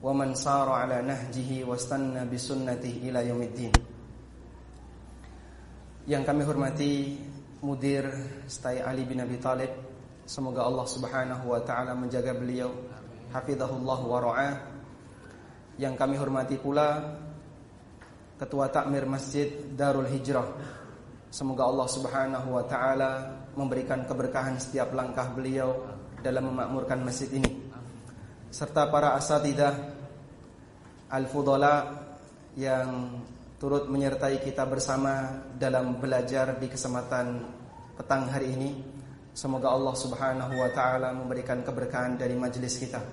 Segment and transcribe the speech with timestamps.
[0.00, 3.74] ومن سار على نهجه واستنى بسنته إلى يوم الدين
[6.08, 6.92] Yang kami hormati
[7.60, 8.08] Mudir
[8.48, 9.68] Stai Ali bin Abi Talib
[10.24, 12.72] Semoga Allah subhanahu wa ta'ala menjaga beliau
[13.30, 14.54] Hafidhahullah wa ra'ah
[15.76, 17.20] Yang kami hormati pula
[18.40, 20.48] Ketua Takmir Masjid Darul Hijrah
[21.28, 23.12] Semoga Allah subhanahu wa ta'ala
[23.54, 25.84] Memberikan keberkahan setiap langkah beliau
[26.24, 27.63] Dalam memakmurkan masjid ini
[28.55, 29.75] Serta para asatidah
[31.11, 31.91] Al-Fudala
[32.55, 33.19] Yang
[33.59, 37.43] turut menyertai kita bersama dalam belajar di kesempatan
[37.99, 38.79] petang hari ini.
[39.35, 43.03] Semoga Allah Subhanahu wa taala memberikan keberkahan dari majelis kita.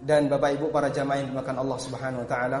[0.00, 2.60] Dan Bapak Ibu para jamaah yang dimakan Allah Subhanahu wa taala.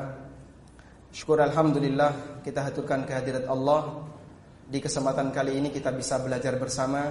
[1.08, 4.04] Syukur alhamdulillah kita haturkan kehadirat Allah
[4.68, 7.08] di kesempatan kali ini kita bisa belajar bersama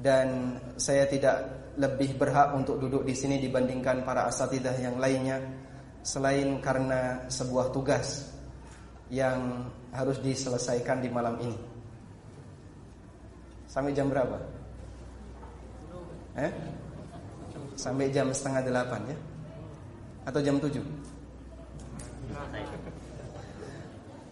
[0.00, 5.38] dan saya tidak lebih berhak untuk duduk di sini dibandingkan para asatidah yang lainnya
[6.00, 8.32] selain karena sebuah tugas
[9.12, 11.58] yang harus diselesaikan di malam ini.
[13.70, 14.38] Sampai jam berapa?
[16.38, 16.52] Eh?
[17.78, 19.16] Sampai jam setengah delapan ya?
[20.26, 20.82] Atau jam tujuh?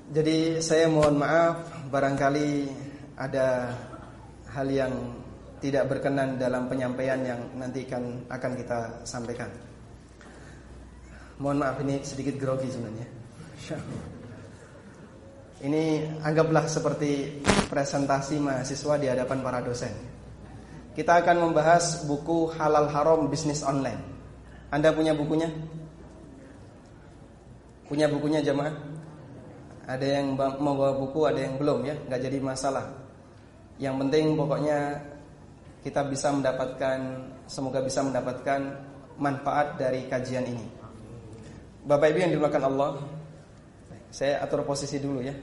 [0.08, 2.64] Jadi saya mohon maaf barangkali
[3.20, 3.76] ada
[4.48, 4.92] hal yang
[5.58, 9.50] tidak berkenan dalam penyampaian yang nanti akan akan kita sampaikan.
[11.38, 13.06] Mohon maaf ini sedikit grogi sebenarnya.
[15.58, 15.84] Ini
[16.22, 19.90] anggaplah seperti presentasi mahasiswa di hadapan para dosen.
[20.94, 23.98] Kita akan membahas buku Halal Haram Bisnis Online.
[24.70, 25.50] Anda punya bukunya?
[27.86, 28.74] Punya bukunya jemaah?
[29.88, 32.86] Ada yang mau bawa buku, ada yang belum ya, nggak jadi masalah.
[33.78, 34.78] Yang penting pokoknya
[35.84, 36.98] kita bisa mendapatkan,
[37.46, 38.60] semoga bisa mendapatkan
[39.18, 40.66] manfaat dari kajian ini.
[41.86, 42.92] Bapak Ibu yang dimakan Allah,
[44.12, 45.34] saya atur posisi dulu ya.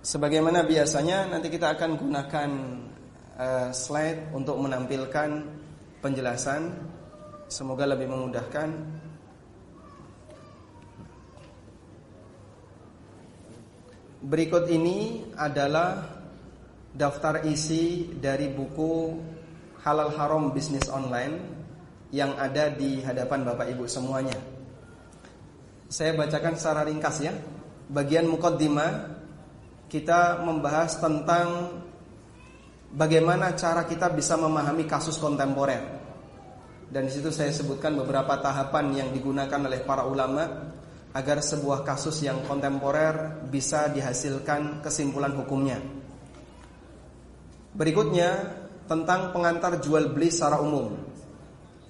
[0.00, 2.50] Sebagaimana biasanya nanti kita akan gunakan
[3.38, 5.44] uh, slide untuk menampilkan
[6.02, 6.90] penjelasan
[7.50, 8.70] Semoga lebih memudahkan
[14.20, 16.04] Berikut ini adalah
[16.92, 19.16] daftar isi dari buku
[19.80, 21.40] Halal Haram Bisnis Online
[22.12, 24.36] yang ada di hadapan Bapak Ibu semuanya.
[25.88, 27.32] Saya bacakan secara ringkas ya.
[27.88, 29.08] Bagian mukaddimah
[29.88, 31.80] kita membahas tentang
[32.92, 35.80] bagaimana cara kita bisa memahami kasus kontemporer.
[36.92, 40.69] Dan di situ saya sebutkan beberapa tahapan yang digunakan oleh para ulama
[41.10, 45.82] agar sebuah kasus yang kontemporer bisa dihasilkan kesimpulan hukumnya.
[47.74, 48.30] Berikutnya
[48.86, 50.94] tentang pengantar jual beli secara umum.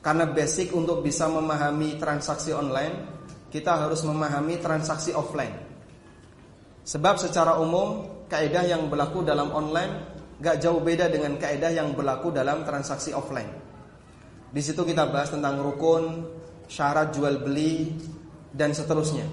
[0.01, 3.21] Karena basic untuk bisa memahami transaksi online,
[3.53, 5.53] kita harus memahami transaksi offline.
[6.85, 12.33] Sebab secara umum kaidah yang berlaku dalam online gak jauh beda dengan kaidah yang berlaku
[12.33, 13.53] dalam transaksi offline.
[14.49, 16.25] Di situ kita bahas tentang rukun,
[16.65, 17.93] syarat jual beli,
[18.55, 19.27] dan seterusnya.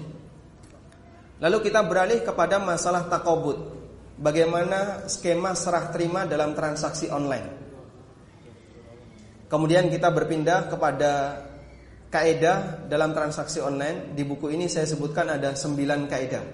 [1.38, 3.78] Lalu kita beralih kepada masalah takobut.
[4.18, 7.54] Bagaimana skema serah terima dalam transaksi online.
[9.46, 11.12] Kemudian kita berpindah kepada
[12.10, 14.18] kaedah dalam transaksi online.
[14.18, 16.44] Di buku ini saya sebutkan ada 9 kaedah.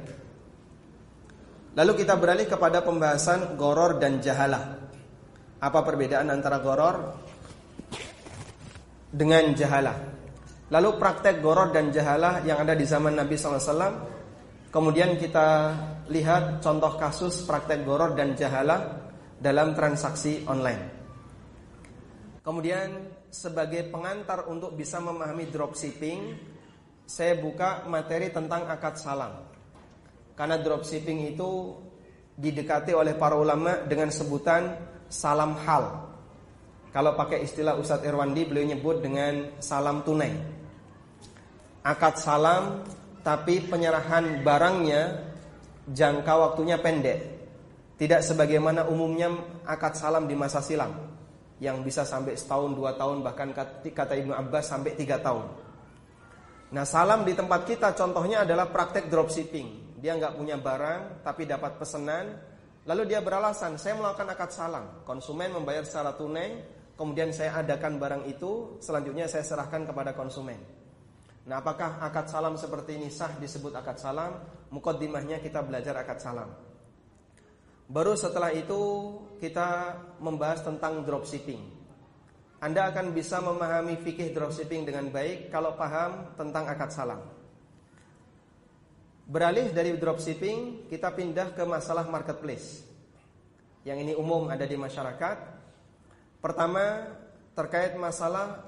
[1.75, 4.79] Lalu kita beralih kepada pembahasan goror dan jahalah.
[5.59, 7.17] Apa perbedaan antara goror
[9.09, 10.14] dengan jahalah?
[10.73, 14.15] Lalu praktek goror dan jahalah yang ada di zaman Nabi SAW
[14.75, 15.71] Kemudian kita
[16.11, 19.07] lihat contoh kasus praktek goror dan jahalah
[19.39, 20.91] dalam transaksi online.
[22.43, 26.51] Kemudian sebagai pengantar untuk bisa memahami dropshipping
[27.07, 29.47] Saya buka materi tentang akad salam.
[30.35, 31.77] Karena dropshipping itu
[32.35, 34.75] didekati oleh para ulama dengan sebutan
[35.07, 36.11] salam hal.
[36.91, 40.54] Kalau pakai istilah Ustadz Irwandi beliau nyebut dengan salam tunai.
[41.85, 42.81] Akad salam
[43.21, 45.21] tapi penyerahan barangnya
[45.85, 47.21] jangka waktunya pendek.
[48.01, 49.31] Tidak sebagaimana umumnya
[49.69, 51.13] akad salam di masa silam.
[51.63, 55.47] yang bisa sampai setahun dua tahun bahkan kata Ibnu Abbas sampai tiga tahun.
[56.75, 59.97] Nah salam di tempat kita contohnya adalah praktek dropshipping.
[60.03, 62.35] Dia nggak punya barang tapi dapat pesanan,
[62.85, 64.85] lalu dia beralasan saya melakukan akad salam.
[65.07, 66.59] Konsumen membayar secara tunai,
[66.99, 70.84] kemudian saya adakan barang itu, selanjutnya saya serahkan kepada konsumen.
[71.45, 74.41] Nah, apakah akad salam seperti ini sah disebut akad salam?
[74.73, 76.49] Mukaddimahnya kita belajar akad salam.
[77.85, 79.13] Baru setelah itu
[79.45, 81.61] kita membahas tentang dropshipping.
[82.65, 87.21] Anda akan bisa memahami fikih dropshipping dengan baik kalau paham tentang akad salam.
[89.29, 92.89] Beralih dari dropshipping, kita pindah ke masalah marketplace.
[93.85, 95.37] Yang ini umum ada di masyarakat.
[96.41, 97.13] Pertama,
[97.53, 98.65] terkait masalah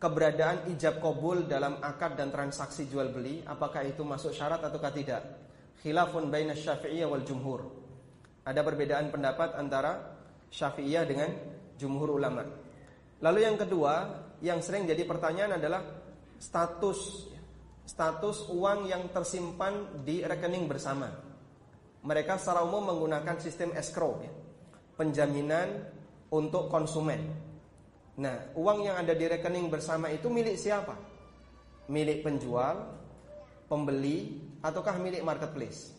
[0.00, 5.22] keberadaan ijab kabul dalam akad dan transaksi jual beli, apakah itu masuk syarat ataukah tidak?
[5.84, 7.68] Khilafun baina Syafi'iyah wal jumhur.
[8.48, 10.16] Ada perbedaan pendapat antara
[10.48, 11.30] Syafi'iyah dengan
[11.76, 12.48] jumhur ulama.
[13.20, 14.08] Lalu yang kedua,
[14.40, 15.84] yang sering jadi pertanyaan adalah
[16.40, 17.28] status
[17.84, 21.12] status uang yang tersimpan di rekening bersama.
[22.00, 24.32] Mereka secara umum menggunakan sistem escrow ya.
[24.96, 25.84] Penjaminan
[26.32, 27.49] untuk konsumen.
[28.20, 30.92] Nah, uang yang ada di rekening bersama itu milik siapa?
[31.88, 32.92] Milik penjual,
[33.64, 35.96] pembeli, ataukah milik marketplace?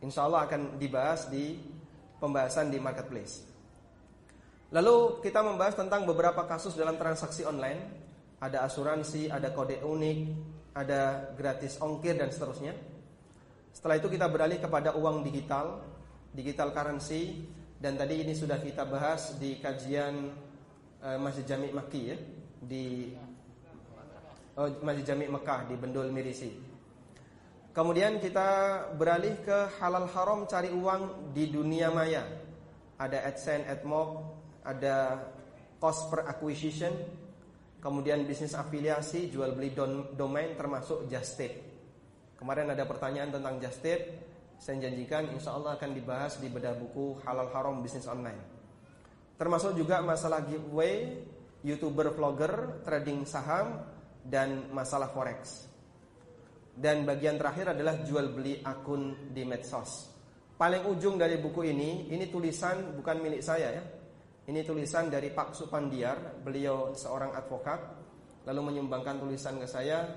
[0.00, 1.60] Insya Allah akan dibahas di
[2.16, 3.44] pembahasan di marketplace.
[4.72, 8.08] Lalu kita membahas tentang beberapa kasus dalam transaksi online.
[8.40, 10.18] Ada asuransi, ada kode unik,
[10.72, 12.72] ada gratis ongkir dan seterusnya.
[13.74, 15.84] Setelah itu kita beralih kepada uang digital,
[16.32, 17.44] digital currency
[17.76, 20.47] dan tadi ini sudah kita bahas di kajian
[21.02, 22.16] uh, Masjid Jami' Maki ya,
[22.58, 23.14] di
[24.58, 26.50] oh, Masjid Jami' Mekah di Bendul Mirisi.
[27.70, 28.48] Kemudian kita
[28.98, 32.26] beralih ke halal haram cari uang di dunia maya.
[32.98, 34.10] Ada AdSense, AdMob,
[34.66, 35.22] ada
[35.78, 36.90] cost per acquisition,
[37.78, 39.70] kemudian bisnis afiliasi, jual beli
[40.18, 41.54] domain termasuk just tip.
[42.34, 44.26] Kemarin ada pertanyaan tentang just tip.
[44.58, 48.57] Saya janjikan insya Allah akan dibahas di bedah buku halal haram bisnis online.
[49.38, 51.22] Termasuk juga masalah giveaway,
[51.62, 53.86] youtuber, vlogger, trading saham,
[54.26, 55.70] dan masalah forex.
[56.74, 60.10] Dan bagian terakhir adalah jual beli akun di medsos.
[60.58, 63.82] Paling ujung dari buku ini, ini tulisan bukan milik saya ya.
[64.50, 67.78] Ini tulisan dari Pak Supandiar, beliau seorang advokat,
[68.48, 70.08] lalu menyumbangkan tulisan ke saya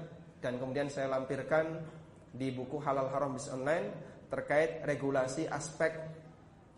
[0.41, 1.83] dan kemudian saya lampirkan
[2.31, 3.91] di buku Halal Haram Bis Online
[4.31, 5.91] terkait regulasi aspek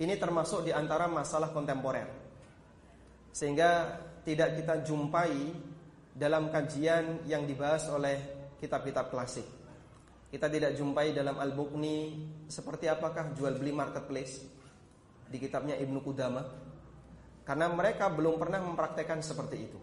[0.00, 2.08] ini termasuk di antara masalah kontemporer.
[3.36, 5.52] Sehingga tidak kita jumpai
[6.16, 8.16] dalam kajian yang dibahas oleh
[8.56, 9.44] kitab-kitab klasik.
[10.32, 14.40] Kita tidak jumpai dalam Al-Bukhni seperti apakah jual beli marketplace
[15.28, 16.42] di kitabnya Ibnu Qudama
[17.44, 19.78] karena mereka belum pernah mempraktekkan seperti itu.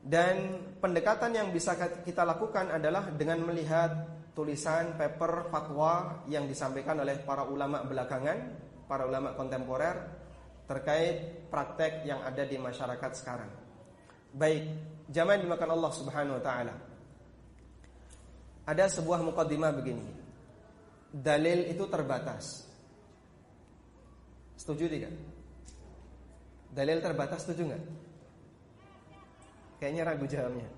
[0.00, 7.22] Dan pendekatan yang bisa kita lakukan adalah dengan melihat tulisan paper fatwa yang disampaikan oleh
[7.22, 8.38] para ulama belakangan,
[8.90, 9.96] para ulama kontemporer
[10.66, 13.50] terkait praktek yang ada di masyarakat sekarang.
[14.34, 14.66] Baik,
[15.08, 16.74] jamaah dimakan Allah Subhanahu wa taala
[18.64, 20.08] ada sebuah mukaddimah begini.
[21.14, 22.64] Dalil itu terbatas.
[24.56, 25.12] Setuju tidak?
[26.72, 27.82] Dalil terbatas setuju nggak?
[29.78, 30.68] Kayaknya ragu jawabnya.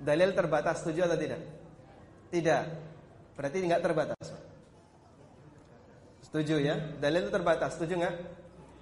[0.00, 1.42] Dalil terbatas setuju atau tidak?
[2.30, 2.64] Tidak.
[3.36, 4.26] Berarti nggak terbatas.
[6.24, 6.76] Setuju ya?
[7.00, 7.76] Dalil itu terbatas.
[7.76, 8.14] Setuju nggak?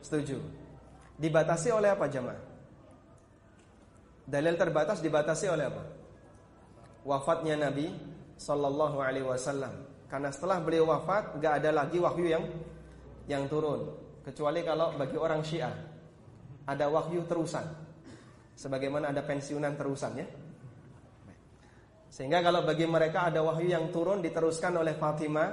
[0.02, 0.38] Setuju.
[1.20, 2.38] Dibatasi oleh apa jemaah?
[4.24, 5.82] Dalil terbatas dibatasi oleh apa?
[7.02, 7.90] Wafatnya Nabi
[8.38, 9.90] Sallallahu Alaihi Wasallam.
[10.06, 12.44] Karena setelah beliau wafat, nggak ada lagi wahyu yang
[13.30, 13.94] yang turun,
[14.26, 15.74] kecuali kalau bagi orang Syiah.
[16.66, 17.66] ada wahyu terusan.
[18.54, 20.26] Sebagaimana ada pensiunan terusan ya.
[22.10, 25.50] Sehingga kalau bagi mereka ada wahyu yang turun diteruskan oleh Fatimah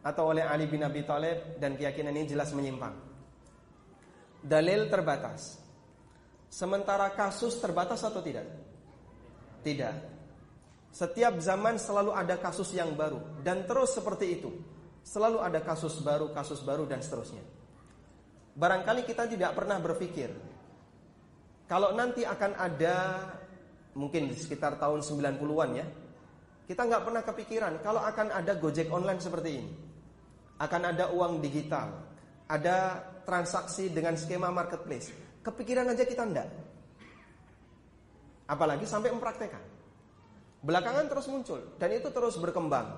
[0.00, 2.96] atau oleh Ali bin Abi Thalib dan keyakinan ini jelas menyimpang.
[4.40, 5.60] Dalil terbatas.
[6.48, 8.48] Sementara kasus terbatas atau tidak?
[9.60, 9.94] Tidak.
[10.90, 14.50] Setiap zaman selalu ada kasus yang baru dan terus seperti itu.
[15.04, 17.44] Selalu ada kasus baru, kasus baru dan seterusnya.
[18.56, 20.32] Barangkali kita tidak pernah berpikir
[21.70, 22.96] kalau nanti akan ada
[24.00, 25.84] mungkin sekitar tahun 90-an ya.
[26.64, 29.72] Kita nggak pernah kepikiran kalau akan ada Gojek online seperti ini.
[30.56, 31.92] Akan ada uang digital,
[32.48, 35.12] ada transaksi dengan skema marketplace.
[35.44, 36.48] Kepikiran aja kita enggak.
[38.48, 39.62] Apalagi sampai mempraktekkan.
[40.60, 42.96] Belakangan terus muncul dan itu terus berkembang.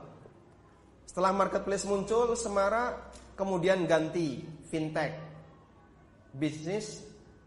[1.06, 5.14] Setelah marketplace muncul, Semara kemudian ganti fintech,
[6.35, 7.04] bisnis,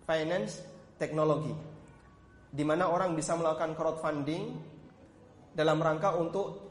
[0.07, 0.63] finance,
[1.01, 1.74] teknologi.
[2.55, 4.43] Di mana orang bisa melakukan crowdfunding
[5.51, 6.63] dalam rangka untuk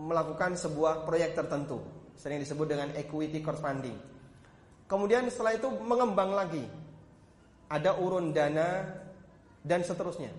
[0.00, 1.80] melakukan sebuah proyek tertentu,
[2.16, 3.96] sering disebut dengan equity crowdfunding.
[4.88, 6.64] Kemudian setelah itu mengembang lagi,
[7.68, 8.86] ada urun dana
[9.60, 10.30] dan seterusnya.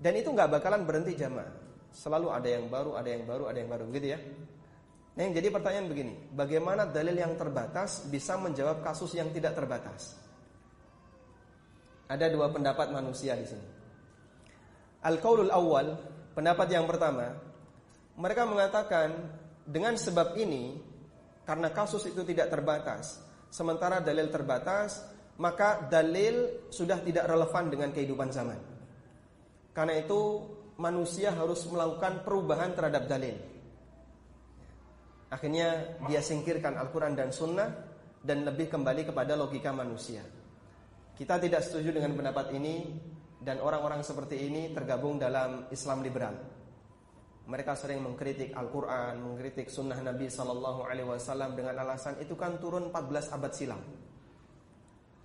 [0.00, 1.50] Dan itu nggak bakalan berhenti jamaah.
[1.92, 4.18] Selalu ada yang baru, ada yang baru, ada yang baru, gitu ya.
[5.12, 10.16] Nah, yang jadi pertanyaan begini, bagaimana dalil yang terbatas bisa menjawab kasus yang tidak terbatas?
[12.08, 13.81] Ada dua pendapat manusia di sini.
[15.02, 15.98] Al-qaulul awal,
[16.34, 17.34] pendapat yang pertama,
[18.14, 19.10] mereka mengatakan
[19.66, 20.78] dengan sebab ini
[21.42, 23.18] karena kasus itu tidak terbatas,
[23.50, 25.02] sementara dalil terbatas,
[25.42, 28.60] maka dalil sudah tidak relevan dengan kehidupan zaman.
[29.74, 30.44] Karena itu
[30.78, 33.34] manusia harus melakukan perubahan terhadap dalil.
[35.32, 37.72] Akhirnya dia singkirkan Al-Quran dan Sunnah
[38.22, 40.22] dan lebih kembali kepada logika manusia.
[41.16, 42.92] Kita tidak setuju dengan pendapat ini
[43.42, 46.34] dan orang-orang seperti ini tergabung dalam Islam liberal.
[47.42, 52.94] Mereka sering mengkritik Al-Quran, mengkritik Sunnah Nabi Sallallahu Alaihi Wasallam dengan alasan itu kan turun
[52.94, 53.82] 14 abad silam,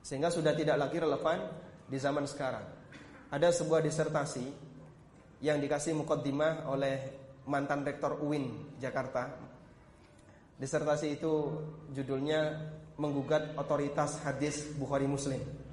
[0.02, 1.46] sehingga sudah tidak lagi relevan
[1.86, 2.66] di zaman sekarang.
[3.30, 4.46] Ada sebuah disertasi
[5.46, 6.96] yang dikasih mukaddimah oleh
[7.46, 9.38] mantan rektor UIN Jakarta.
[10.58, 11.54] Disertasi itu
[11.94, 12.66] judulnya
[12.98, 15.67] menggugat otoritas hadis Bukhari Muslim.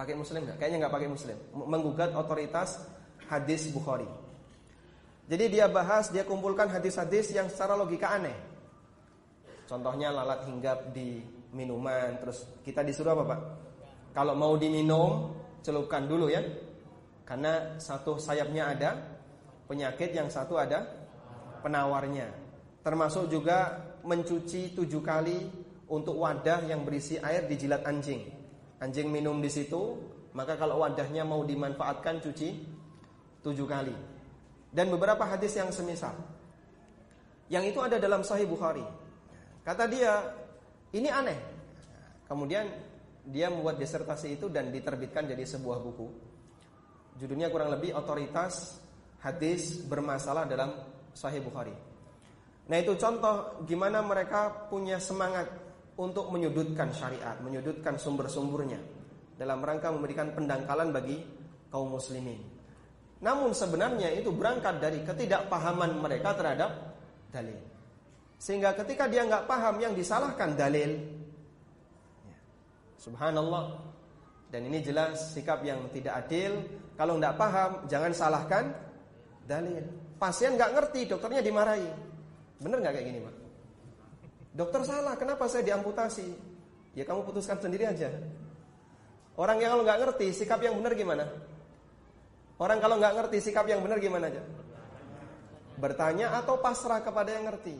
[0.00, 0.56] Pakai Muslim nggak?
[0.56, 1.36] Kayaknya nggak pakai Muslim.
[1.52, 2.80] Menggugat otoritas
[3.28, 4.08] hadis Bukhari.
[5.28, 8.32] Jadi dia bahas, dia kumpulkan hadis-hadis yang secara logika aneh.
[9.68, 11.20] Contohnya lalat hinggap di
[11.52, 13.40] minuman, terus kita disuruh apa pak?
[14.16, 16.48] Kalau mau diminum, celupkan dulu ya
[17.28, 18.90] karena satu sayapnya ada
[19.68, 20.80] penyakit, yang satu ada
[21.60, 22.32] penawarnya.
[22.80, 25.44] Termasuk juga mencuci tujuh kali
[25.92, 28.39] untuk wadah yang berisi air di jilat anjing.
[28.80, 30.00] Anjing minum di situ,
[30.32, 32.48] maka kalau wadahnya mau dimanfaatkan cuci
[33.44, 33.92] tujuh kali.
[34.72, 36.16] Dan beberapa hadis yang semisal.
[37.50, 38.84] Yang itu ada dalam Sahih Bukhari.
[39.60, 40.22] Kata dia,
[40.96, 41.38] ini aneh.
[42.24, 42.70] Kemudian
[43.26, 46.06] dia membuat disertasi itu dan diterbitkan jadi sebuah buku.
[47.20, 48.80] Judulnya kurang lebih otoritas
[49.20, 50.72] hadis bermasalah dalam
[51.12, 51.74] Sahih Bukhari.
[52.70, 55.50] Nah itu contoh gimana mereka punya semangat
[56.00, 58.80] untuk menyudutkan syariat, menyudutkan sumber-sumbernya
[59.36, 61.20] dalam rangka memberikan pendangkalan bagi
[61.68, 62.40] kaum muslimin.
[63.20, 66.96] Namun sebenarnya itu berangkat dari ketidakpahaman mereka terhadap
[67.28, 67.60] dalil.
[68.40, 70.96] Sehingga ketika dia nggak paham yang disalahkan dalil,
[72.24, 72.38] ya,
[72.96, 73.76] subhanallah,
[74.48, 76.64] dan ini jelas sikap yang tidak adil.
[76.96, 78.64] Kalau tidak paham, jangan salahkan
[79.44, 79.84] dalil.
[80.16, 81.88] Pasien nggak ngerti, dokternya dimarahi.
[82.60, 83.39] Bener nggak kayak gini, Pak?
[84.60, 86.36] Dokter salah, kenapa saya diamputasi?
[86.92, 88.12] Ya kamu putuskan sendiri aja.
[89.40, 91.24] Orang yang kalau nggak ngerti, sikap yang benar gimana?
[92.60, 94.44] Orang kalau nggak ngerti, sikap yang benar gimana aja?
[95.80, 97.72] Bertanya atau pasrah kepada yang ngerti.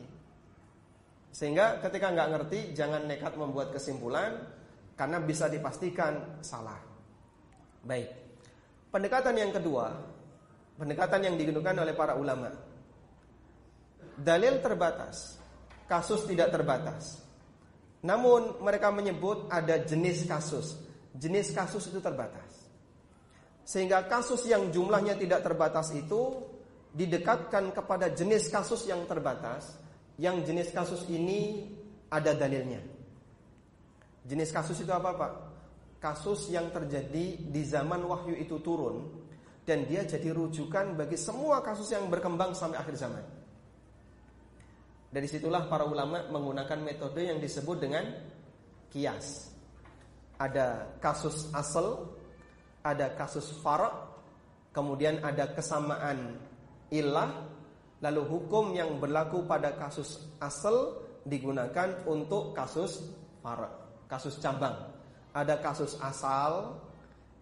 [1.37, 4.40] Sehingga ketika nggak ngerti, jangan nekat membuat kesimpulan,
[4.96, 6.80] karena bisa dipastikan salah.
[7.84, 8.08] Baik.
[8.88, 10.00] Pendekatan yang kedua,
[10.80, 12.49] pendekatan yang digunakan oleh para ulama.
[14.16, 15.39] Dalil terbatas,
[15.90, 17.18] kasus tidak terbatas.
[18.06, 20.78] Namun mereka menyebut ada jenis kasus.
[21.11, 22.70] Jenis kasus itu terbatas.
[23.66, 26.47] Sehingga kasus yang jumlahnya tidak terbatas itu
[26.94, 29.75] didekatkan kepada jenis kasus yang terbatas,
[30.18, 31.66] yang jenis kasus ini
[32.06, 32.82] ada dalilnya.
[34.26, 35.32] Jenis kasus itu apa Pak?
[36.00, 39.11] Kasus yang terjadi di zaman wahyu itu turun
[39.68, 43.39] dan dia jadi rujukan bagi semua kasus yang berkembang sampai akhir zaman.
[45.10, 48.06] Dari situlah para ulama menggunakan metode yang disebut dengan
[48.94, 49.50] kias.
[50.38, 52.14] Ada kasus asal,
[52.86, 53.90] ada kasus far,
[54.70, 56.38] kemudian ada kesamaan
[56.94, 57.42] ilah,
[57.98, 63.02] lalu hukum yang berlaku pada kasus asal digunakan untuk kasus
[63.42, 63.66] far,
[64.06, 64.94] kasus cabang.
[65.34, 66.78] Ada kasus asal,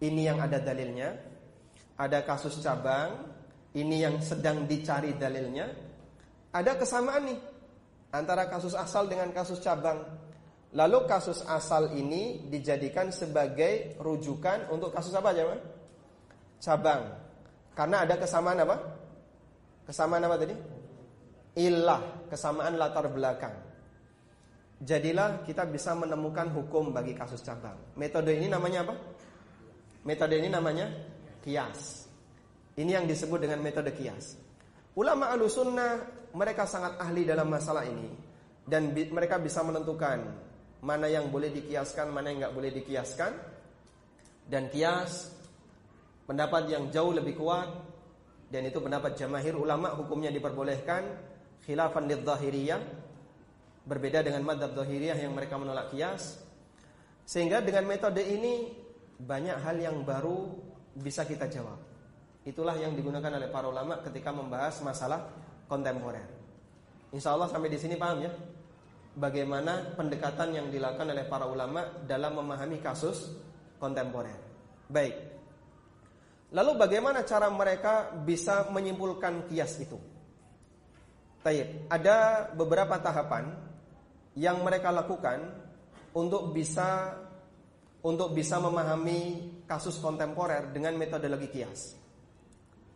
[0.01, 1.13] ini yang ada dalilnya.
[2.01, 3.29] Ada kasus cabang,
[3.77, 5.69] ini yang sedang dicari dalilnya.
[6.49, 7.39] Ada kesamaan nih
[8.13, 10.01] antara kasus asal dengan kasus cabang.
[10.69, 15.57] Lalu kasus asal ini dijadikan sebagai rujukan untuk kasus apa aja,
[16.61, 17.09] Cabang.
[17.73, 18.75] Karena ada kesamaan apa?
[19.87, 20.53] Kesamaan apa tadi?
[21.57, 23.55] Ilah, kesamaan latar belakang.
[24.79, 27.75] Jadilah kita bisa menemukan hukum bagi kasus cabang.
[27.99, 28.95] Metode ini namanya apa?
[30.07, 30.87] Metode ini namanya
[31.43, 32.07] kias.
[32.79, 34.39] Ini yang disebut dengan metode kias.
[34.97, 36.01] Ulama sunnah
[36.33, 38.09] mereka sangat ahli dalam masalah ini
[38.69, 40.21] dan bi mereka bisa menentukan
[40.79, 43.31] mana yang boleh dikiaskan, mana yang nggak boleh dikiaskan.
[44.49, 45.29] Dan kias
[46.25, 47.69] pendapat yang jauh lebih kuat
[48.49, 51.05] dan itu pendapat jamahir ulama hukumnya diperbolehkan
[51.69, 52.81] khilafan lidh-dhahiriyah
[53.85, 56.41] berbeda dengan madhab dhahiriyah yang mereka menolak kias.
[57.29, 58.73] Sehingga dengan metode ini
[59.21, 60.49] banyak hal yang baru
[60.97, 61.88] bisa kita jawab.
[62.49, 65.29] Itulah yang digunakan oleh para ulama ketika membahas masalah
[65.69, 66.25] kontemporer.
[67.13, 68.33] Insya Allah sampai di sini paham ya?
[69.19, 73.35] bagaimana pendekatan yang dilakukan oleh para ulama dalam memahami kasus
[73.75, 74.39] kontemporer.
[74.87, 75.15] Baik.
[76.55, 79.99] Lalu bagaimana cara mereka bisa menyimpulkan kias itu?
[81.45, 83.53] Taib, ada beberapa tahapan
[84.33, 85.45] yang mereka lakukan
[86.15, 87.15] untuk bisa
[87.99, 91.98] untuk bisa memahami kasus kontemporer dengan metodologi kias.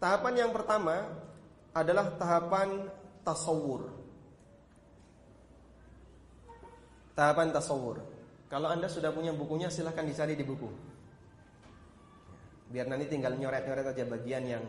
[0.03, 1.15] Tahapan yang pertama
[1.71, 2.91] adalah tahapan
[3.23, 3.87] tasawur.
[7.15, 8.03] Tahapan tasawur.
[8.51, 10.67] Kalau Anda sudah punya bukunya silahkan dicari di buku.
[12.67, 14.63] Biar nanti tinggal nyoret-nyoret aja bagian yang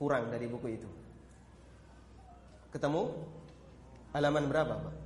[0.00, 0.88] kurang dari buku itu.
[2.72, 3.04] Ketemu?
[4.16, 4.96] Halaman berapa, Pak?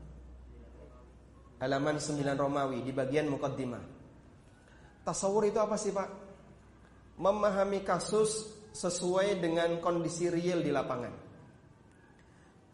[1.66, 3.82] Halaman 9 Romawi di bagian mukaddimah.
[5.02, 6.08] Tasawur itu apa sih, Pak?
[7.18, 11.14] Memahami kasus sesuai dengan kondisi real di lapangan.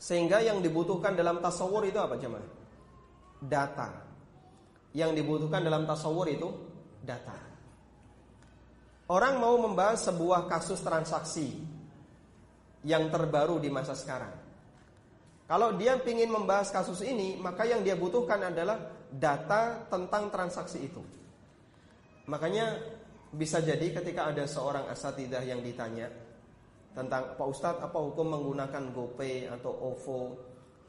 [0.01, 2.61] Sehingga yang dibutuhkan dalam tasawur itu apa, jemaah?
[3.41, 3.89] data.
[4.93, 6.49] Yang dibutuhkan dalam tasawur itu
[7.01, 7.37] data.
[9.11, 11.59] Orang mau membahas sebuah kasus transaksi
[12.87, 14.31] yang terbaru di masa sekarang.
[15.51, 18.79] Kalau dia ingin membahas kasus ini, maka yang dia butuhkan adalah
[19.11, 21.03] data tentang transaksi itu.
[22.31, 22.79] Makanya
[23.31, 26.11] bisa jadi ketika ada seorang asatidah yang ditanya
[26.91, 30.21] tentang Pak Ustadz apa hukum menggunakan GoPay atau OVO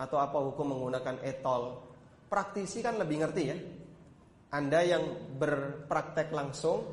[0.01, 1.91] atau apa hukum menggunakan etol
[2.31, 3.57] praktisi kan lebih ngerti ya.
[4.51, 6.83] Anda yang berpraktek langsung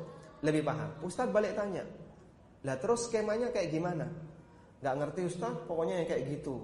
[0.43, 0.99] lebih paham.
[1.03, 1.83] Ustadz balik tanya,
[2.63, 4.07] lah terus skemanya kayak gimana?
[4.79, 6.63] Gak ngerti Ustadz, pokoknya yang kayak gitu.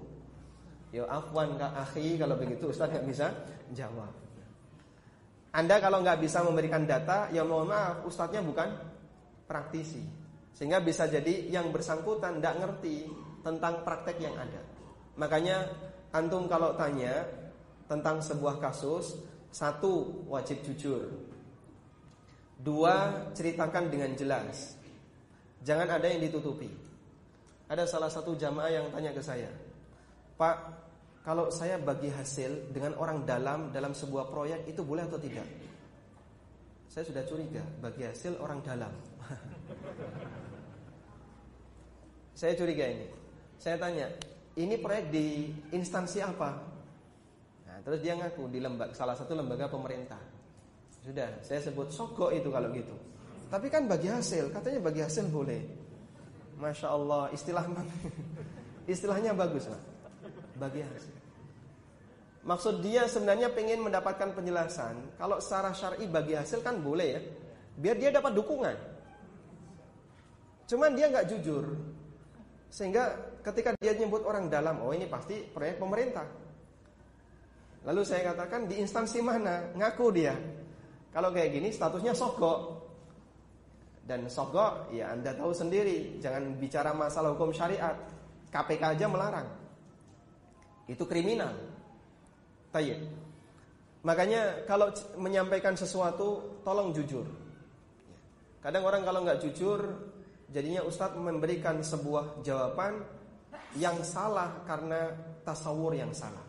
[0.92, 3.26] Ya afwan kak akhi kalau begitu Ustadz nggak bisa
[3.76, 4.25] jawab.
[5.56, 8.68] Anda kalau nggak bisa memberikan data, ya mohon maaf Ustadznya bukan
[9.48, 10.04] praktisi.
[10.52, 13.08] Sehingga bisa jadi yang bersangkutan tidak ngerti
[13.40, 14.60] tentang praktek yang ada.
[15.16, 15.64] Makanya
[16.12, 17.24] antum kalau tanya
[17.88, 19.16] tentang sebuah kasus,
[19.48, 21.08] satu wajib jujur.
[22.60, 24.76] Dua, ceritakan dengan jelas.
[25.64, 26.68] Jangan ada yang ditutupi.
[27.72, 29.48] Ada salah satu jamaah yang tanya ke saya,
[30.36, 30.85] "Pak,
[31.26, 35.66] kalau saya bagi hasil dengan orang dalam dalam sebuah proyek itu boleh atau tidak?"
[36.96, 38.88] Saya sudah curiga, bagi hasil orang dalam.
[42.40, 43.04] saya curiga ini.
[43.60, 44.08] Saya tanya,
[44.56, 46.56] "Ini proyek di instansi apa?"
[47.68, 50.16] Nah, terus dia ngaku di lembaga salah satu lembaga pemerintah.
[51.04, 52.96] Sudah, saya sebut sogok itu kalau gitu.
[53.52, 55.60] Tapi kan bagi hasil, katanya bagi hasil boleh.
[56.56, 57.68] Masya Allah, istilah
[58.88, 59.82] istilahnya bagus lah.
[60.56, 61.15] Bagi hasil.
[62.46, 65.18] Maksud dia sebenarnya pengen mendapatkan penjelasan.
[65.18, 67.20] Kalau secara syar'i bagi hasil kan boleh ya.
[67.74, 68.76] Biar dia dapat dukungan.
[70.70, 71.74] Cuman dia nggak jujur.
[72.70, 76.26] Sehingga ketika dia nyebut orang dalam, oh ini pasti proyek pemerintah.
[77.82, 79.74] Lalu saya katakan di instansi mana?
[79.74, 80.34] Ngaku dia.
[81.10, 82.86] Kalau kayak gini statusnya sogok.
[84.06, 87.98] Dan sogok ya Anda tahu sendiri, jangan bicara masalah hukum syariat.
[88.54, 89.50] KPK aja melarang.
[90.86, 91.75] Itu kriminal.
[92.76, 93.00] Tayyib.
[94.04, 97.24] Makanya kalau menyampaikan sesuatu tolong jujur.
[98.60, 99.80] Kadang orang kalau nggak jujur
[100.52, 103.00] jadinya Ustadz memberikan sebuah jawaban
[103.80, 105.08] yang salah karena
[105.40, 106.44] tasawur yang salah.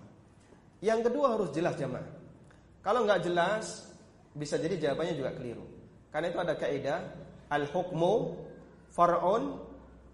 [0.83, 2.05] Yang kedua harus jelas jamaah.
[2.83, 3.87] Kalau nggak jelas,
[4.35, 5.65] bisa jadi jawabannya juga keliru.
[6.11, 6.99] Karena itu ada kaidah
[7.49, 8.13] al-hukmu
[8.91, 9.43] far'un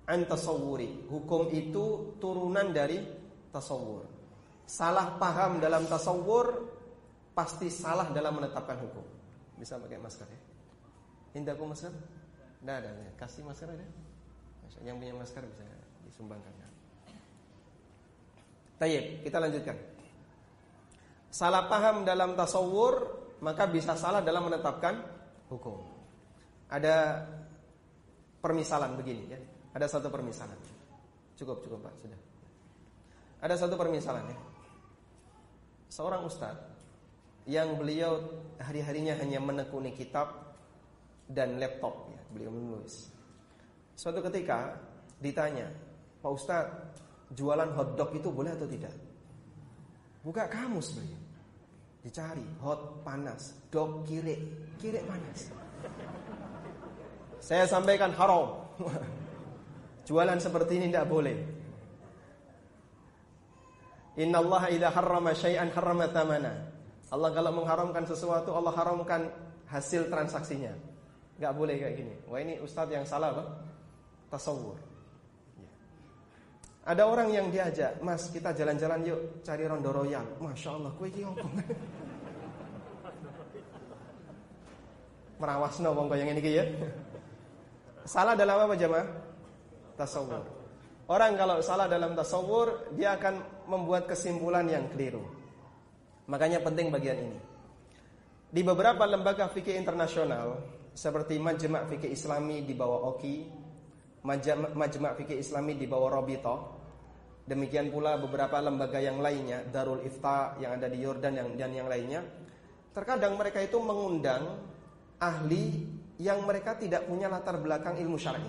[0.08, 1.10] an tasawwuri.
[1.10, 3.02] Hukum itu turunan dari
[3.52, 4.13] tasawur.
[4.64, 6.72] Salah paham dalam tasawur
[7.36, 9.06] pasti salah dalam menetapkan hukum.
[9.60, 10.40] Bisa pakai masker ya?
[11.38, 11.92] Indah aku masker?
[12.64, 13.12] Tidak ada, ya.
[13.20, 13.86] kasih masker ada.
[14.82, 15.64] Yang punya masker bisa
[16.08, 16.54] disumbangkan.
[16.56, 16.68] Ya.
[18.80, 19.78] Tayyib, kita lanjutkan.
[21.34, 25.04] Salah paham dalam tasawur maka bisa salah dalam menetapkan
[25.52, 25.82] hukum.
[26.72, 27.28] Ada
[28.40, 29.40] permisalan begini ya.
[29.74, 30.56] Ada satu permisalan.
[31.34, 32.20] Cukup, cukup Pak, sudah.
[33.44, 34.38] Ada satu permisalan ya.
[35.94, 36.74] Seorang ustadz
[37.46, 38.18] yang beliau
[38.58, 40.58] hari-harinya hanya menekuni kitab
[41.30, 43.14] dan laptop ya, beliau menulis.
[43.94, 44.74] Suatu ketika
[45.22, 45.70] ditanya,
[46.18, 46.98] "Pak Ustadz,
[47.38, 48.90] jualan hotdog itu boleh atau tidak?"
[50.26, 51.22] Buka kamus beliau.
[52.02, 54.36] Dicari hot panas, dog kire,
[54.82, 55.54] kire panas.
[57.38, 58.66] Saya sampaikan haram.
[60.10, 61.63] Jualan seperti ini tidak boleh.
[64.18, 66.54] Inna Allah idha harrama syai'an harrama thamana.
[67.10, 69.30] Allah kalau mengharamkan sesuatu, Allah haramkan
[69.70, 70.74] hasil transaksinya.
[71.42, 72.14] Gak boleh kayak gini.
[72.30, 73.44] Wah ini ustadz yang salah apa?
[74.30, 74.78] Tasawur.
[75.58, 75.70] Ya.
[76.90, 80.26] Ada orang yang diajak, Mas kita jalan-jalan yuk cari rondo royal.
[80.42, 81.46] Masya Allah, kue apa?
[85.42, 86.66] Merawas no bang yang ini ya.
[88.06, 89.08] Salah dalam apa jemaah?
[89.98, 90.44] Tasawur.
[91.10, 95.24] Orang kalau salah dalam tasawur, dia akan membuat kesimpulan yang keliru.
[96.28, 97.40] Makanya penting bagian ini.
[98.54, 100.62] Di beberapa lembaga fikih internasional
[100.94, 103.50] seperti Majma' Fikih Islami di bawah OKI,
[104.24, 106.56] Majma' Fikih Islami di bawah Robito,
[107.50, 111.90] demikian pula beberapa lembaga yang lainnya, Darul Ifta yang ada di Yordan yang, dan yang
[111.90, 112.22] lainnya,
[112.94, 114.64] terkadang mereka itu mengundang
[115.18, 115.90] ahli
[116.22, 118.48] yang mereka tidak punya latar belakang ilmu syar'i.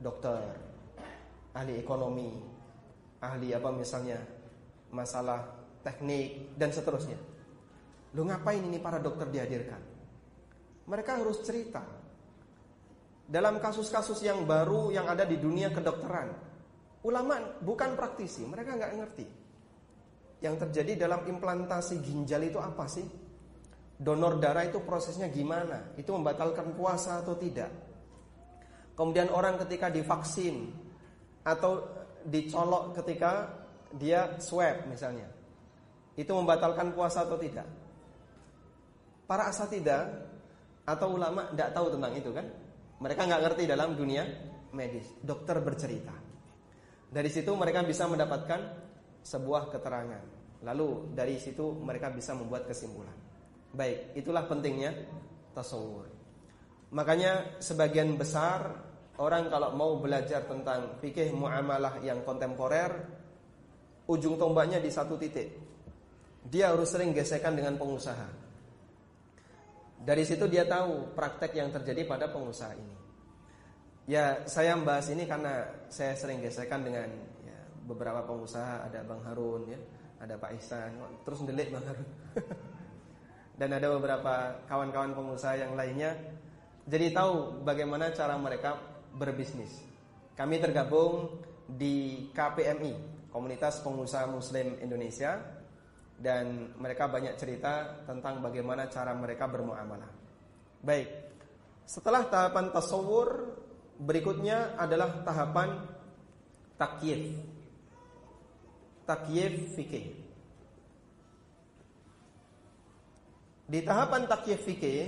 [0.00, 0.40] Dokter,
[1.52, 2.49] ahli ekonomi,
[3.20, 4.18] ahli apa misalnya
[4.90, 5.44] masalah
[5.84, 7.16] teknik dan seterusnya.
[8.16, 9.80] Lu ngapain ini para dokter dihadirkan?
[10.90, 11.84] Mereka harus cerita
[13.30, 16.34] dalam kasus-kasus yang baru yang ada di dunia kedokteran.
[17.06, 19.26] Ulama bukan praktisi, mereka nggak ngerti.
[20.42, 23.06] Yang terjadi dalam implantasi ginjal itu apa sih?
[24.00, 25.94] Donor darah itu prosesnya gimana?
[25.94, 27.70] Itu membatalkan puasa atau tidak?
[28.96, 30.72] Kemudian orang ketika divaksin
[31.44, 33.48] atau dicolok ketika
[33.96, 35.26] dia swab misalnya.
[36.14, 37.66] Itu membatalkan puasa atau tidak?
[39.24, 40.10] Para asatidah
[40.84, 42.46] atau ulama tidak tahu tentang itu kan?
[43.00, 44.26] Mereka nggak ngerti dalam dunia
[44.76, 45.06] medis.
[45.22, 46.12] Dokter bercerita.
[47.10, 48.60] Dari situ mereka bisa mendapatkan
[49.24, 50.22] sebuah keterangan.
[50.62, 53.16] Lalu dari situ mereka bisa membuat kesimpulan.
[53.70, 54.92] Baik, itulah pentingnya
[55.54, 56.10] tasawur.
[56.90, 58.89] Makanya sebagian besar
[59.20, 63.04] orang kalau mau belajar tentang fikih muamalah yang kontemporer,
[64.08, 65.52] ujung tombaknya di satu titik.
[66.48, 68.40] Dia harus sering gesekan dengan pengusaha.
[70.00, 72.96] Dari situ dia tahu praktek yang terjadi pada pengusaha ini.
[74.08, 77.06] Ya, saya membahas ini karena saya sering gesekan dengan
[77.44, 79.78] ya, beberapa pengusaha, ada Bang Harun ya,
[80.18, 82.08] ada Pak Ihsan, terus ndelik Bang Harun.
[83.60, 86.16] dan ada beberapa kawan-kawan pengusaha yang lainnya.
[86.88, 89.70] Jadi tahu bagaimana cara mereka berbisnis.
[90.34, 92.92] Kami tergabung di KPMI,
[93.30, 95.38] Komunitas Pengusaha Muslim Indonesia
[96.20, 100.10] dan mereka banyak cerita tentang bagaimana cara mereka bermuamalah.
[100.84, 101.08] Baik.
[101.88, 103.56] Setelah tahapan tasawur,
[104.00, 105.84] berikutnya adalah tahapan
[106.76, 107.36] takyif.
[109.04, 110.06] Takyif fikih.
[113.70, 115.02] Di tahapan takyif fikih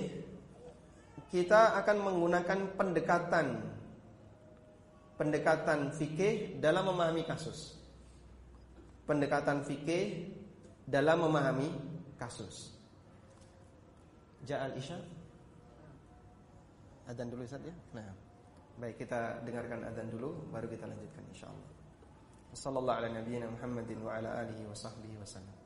[1.32, 3.71] kita akan menggunakan pendekatan
[5.22, 7.78] pendekatan fikih dalam memahami kasus.
[9.06, 10.34] Pendekatan fikih
[10.82, 11.70] dalam memahami
[12.18, 12.74] kasus.
[14.42, 14.98] Ja'al Isya
[17.06, 17.74] Adzan dulu Ustaz ya.
[17.94, 18.10] Nah.
[18.72, 21.70] Baik kita dengarkan adzan dulu baru kita lanjutkan insyaallah.
[22.56, 25.61] Sallallahu ala nabiyyina Muhammadin wa ala alihi wa sahbihi.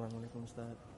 [0.00, 0.89] Assalamualaikum Ustaz.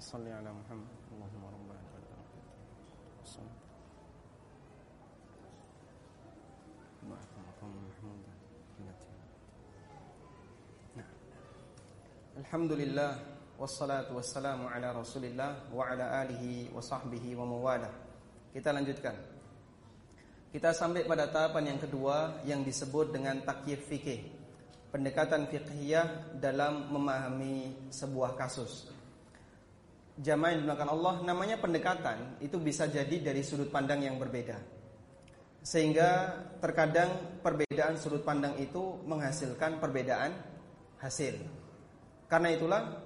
[0.00, 1.86] صل على محمد اللهم ربنا
[12.36, 13.16] Alhamdulillah
[13.56, 17.88] wassalatu wassalamu ala Rasulillah wa ala alihi wa sahbihi wa mawala.
[18.52, 19.16] Kita lanjutkan.
[20.52, 24.20] Kita sampai pada tahapan yang kedua yang disebut dengan takyif fikih.
[24.92, 28.89] Pendekatan fiqhiyah dalam memahami sebuah kasus.
[30.21, 34.53] Jamaah yang dimakan Allah namanya pendekatan itu bisa jadi dari sudut pandang yang berbeda.
[35.65, 40.29] Sehingga terkadang perbedaan sudut pandang itu menghasilkan perbedaan
[41.01, 41.41] hasil.
[42.29, 43.01] Karena itulah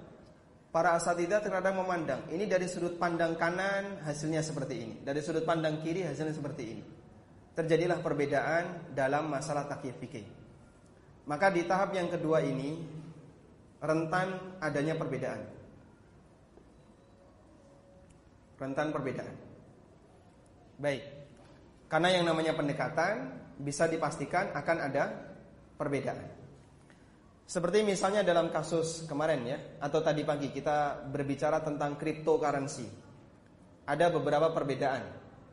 [0.68, 5.80] para asatidah terkadang memandang ini dari sudut pandang kanan hasilnya seperti ini, dari sudut pandang
[5.80, 6.84] kiri hasilnya seperti ini.
[7.56, 10.28] Terjadilah perbedaan dalam masalah takyif fikih.
[11.24, 12.76] Maka di tahap yang kedua ini
[13.80, 15.55] rentan adanya perbedaan.
[18.56, 19.36] Rentan perbedaan.
[20.80, 21.04] Baik.
[21.86, 25.04] Karena yang namanya pendekatan bisa dipastikan akan ada
[25.76, 26.36] perbedaan.
[27.46, 32.90] Seperti misalnya dalam kasus kemarin ya Atau tadi pagi kita berbicara tentang cryptocurrency
[33.86, 35.06] Ada beberapa perbedaan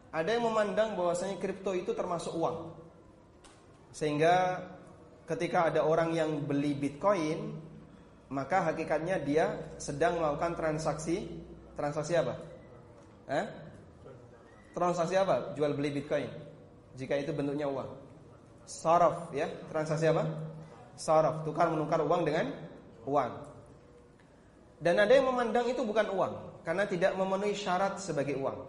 [0.09, 2.73] Ada yang memandang bahwasanya kripto itu termasuk uang
[3.93, 4.65] Sehingga
[5.29, 7.61] ketika ada orang yang beli bitcoin
[8.33, 11.29] Maka hakikatnya dia sedang melakukan transaksi
[11.77, 12.52] Transaksi apa?
[13.29, 13.45] Eh?
[14.73, 15.53] Transaksi apa?
[15.53, 16.27] Jual beli bitcoin
[16.97, 17.87] Jika itu bentuknya uang
[18.65, 20.53] Saraf ya Transaksi apa?
[20.95, 22.53] saraf, tukar menukar uang dengan
[23.09, 23.31] uang.
[24.83, 26.33] Dan ada yang memandang itu bukan uang
[26.63, 28.59] karena tidak memenuhi syarat sebagai uang.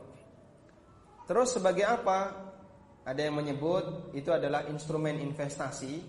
[1.27, 2.33] Terus sebagai apa?
[3.05, 6.01] Ada yang menyebut itu adalah instrumen investasi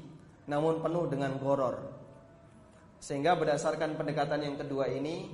[0.47, 1.91] namun penuh dengan goror.
[3.01, 5.27] Sehingga berdasarkan pendekatan yang kedua ini,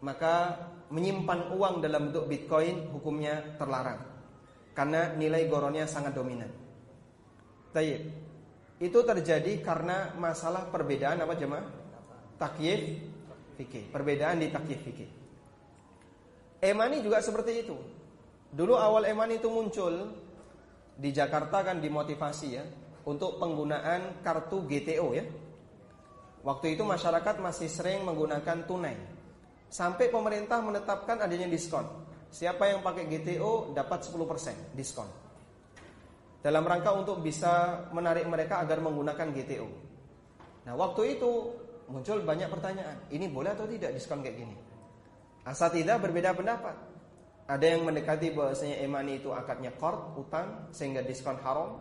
[0.00, 0.56] maka
[0.92, 4.04] menyimpan uang dalam bentuk Bitcoin hukumnya terlarang.
[4.76, 6.52] Karena nilai gorornya sangat dominan.
[7.72, 8.02] Tayyib.
[8.76, 11.64] Itu terjadi karena masalah perbedaan apa jemaah?
[12.36, 12.80] Takyif
[13.56, 13.88] fikih.
[13.88, 15.10] Perbedaan di takyif fikih.
[16.60, 17.76] Emani juga seperti itu.
[18.52, 20.12] Dulu awal Emani itu muncul
[20.92, 22.64] di Jakarta kan dimotivasi ya
[23.08, 25.24] untuk penggunaan kartu GTO ya.
[26.42, 29.21] Waktu itu masyarakat masih sering menggunakan tunai.
[29.72, 31.88] Sampai pemerintah menetapkan adanya diskon.
[32.28, 35.08] Siapa yang pakai GTO dapat 10% diskon
[36.42, 39.68] dalam rangka untuk bisa menarik mereka agar menggunakan GTO.
[40.66, 41.30] Nah, waktu itu
[41.86, 44.56] muncul banyak pertanyaan, ini boleh atau tidak diskon kayak gini?
[45.46, 46.74] Asal tidak berbeda pendapat.
[47.46, 51.78] Ada yang mendekati bahwasanya emani itu akadnya qard, utang sehingga diskon haram,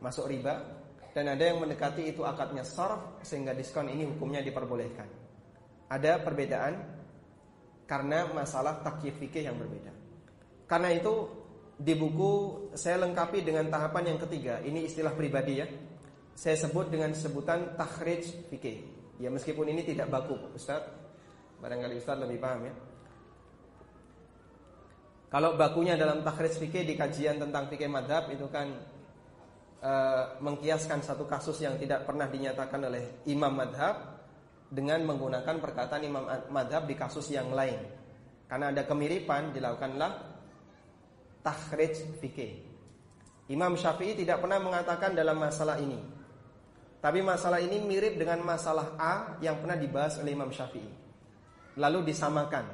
[0.00, 0.60] masuk riba,
[1.12, 5.08] dan ada yang mendekati itu akadnya sarf sehingga diskon ini hukumnya diperbolehkan.
[5.90, 6.99] Ada perbedaan
[7.90, 9.90] karena masalah takyif fikih yang berbeda.
[10.70, 11.26] Karena itu
[11.74, 12.32] di buku
[12.78, 14.62] saya lengkapi dengan tahapan yang ketiga.
[14.62, 15.66] Ini istilah pribadi ya.
[16.38, 18.78] Saya sebut dengan sebutan takhrij fikih.
[19.18, 20.86] Ya meskipun ini tidak baku, Ustaz.
[21.58, 22.74] Barangkali Ustaz lebih paham ya.
[25.34, 28.70] Kalau bakunya dalam takhrij fikih di kajian tentang fikih madhab itu kan
[29.82, 34.19] uh, mengkiaskan satu kasus yang tidak pernah dinyatakan oleh imam madhab
[34.70, 37.76] dengan menggunakan perkataan imam madhab di kasus yang lain.
[38.46, 40.12] Karena ada kemiripan dilakukanlah
[41.42, 42.70] takhrij fikih.
[43.50, 45.98] Imam Syafi'i tidak pernah mengatakan dalam masalah ini.
[47.02, 50.90] Tapi masalah ini mirip dengan masalah A yang pernah dibahas oleh Imam Syafi'i.
[51.74, 52.66] Lalu disamakan.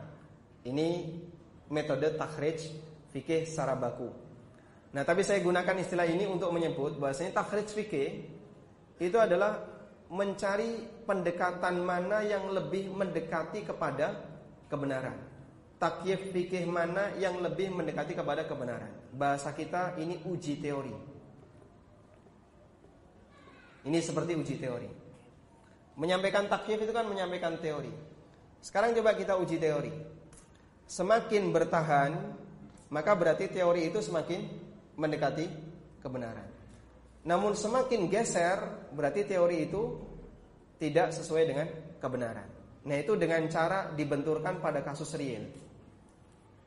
[0.68, 0.88] Ini
[1.72, 2.60] metode takhrij
[3.14, 4.12] fikih secara baku.
[4.92, 8.08] Nah, tapi saya gunakan istilah ini untuk menyebut bahwasanya takhrij fikih
[8.96, 9.75] itu adalah
[10.06, 14.22] mencari pendekatan mana yang lebih mendekati kepada
[14.70, 15.36] kebenaran
[15.76, 18.88] takyif fikih mana yang lebih mendekati kepada kebenaran.
[19.12, 20.92] Bahasa kita ini uji teori.
[23.86, 24.90] Ini seperti uji teori.
[25.96, 27.92] Menyampaikan takyif itu kan menyampaikan teori.
[28.60, 29.92] Sekarang coba kita uji teori.
[30.90, 32.12] Semakin bertahan,
[32.90, 34.42] maka berarti teori itu semakin
[34.98, 35.46] mendekati
[36.02, 36.55] kebenaran.
[37.26, 39.82] Namun semakin geser, berarti teori itu
[40.78, 41.66] tidak sesuai dengan
[41.98, 42.46] kebenaran.
[42.86, 45.42] Nah itu dengan cara dibenturkan pada kasus real.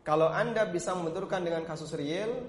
[0.03, 2.43] Kalau Anda bisa membenturkan dengan kasus real,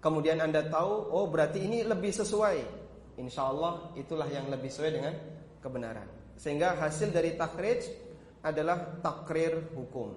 [0.00, 2.58] kemudian Anda tahu, oh berarti ini lebih sesuai.
[3.20, 5.14] Insya Allah itulah yang lebih sesuai dengan
[5.60, 6.08] kebenaran.
[6.40, 7.92] Sehingga hasil dari takhrij
[8.40, 10.16] adalah takrir hukum.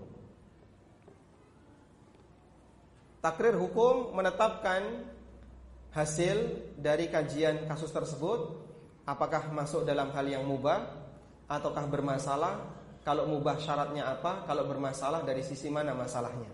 [3.20, 5.12] Takrir hukum menetapkan
[5.96, 6.38] hasil
[6.76, 8.68] dari kajian kasus tersebut
[9.08, 10.84] apakah masuk dalam hal yang mubah
[11.48, 16.52] ataukah bermasalah kalau mubah syaratnya apa, kalau bermasalah dari sisi mana masalahnya.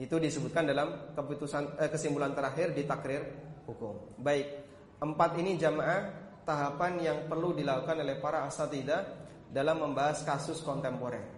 [0.00, 3.20] Itu disebutkan dalam keputusan eh, kesimpulan terakhir di takrir
[3.68, 4.16] hukum.
[4.16, 4.48] Baik,
[4.96, 6.00] empat ini jamaah
[6.48, 11.36] tahapan yang perlu dilakukan oleh para asatidah dalam membahas kasus kontemporer.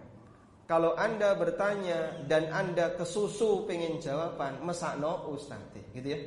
[0.63, 5.59] Kalau anda bertanya dan anda kesusu pengen jawaban, mesakno ustaz,
[5.91, 6.19] gitu ya.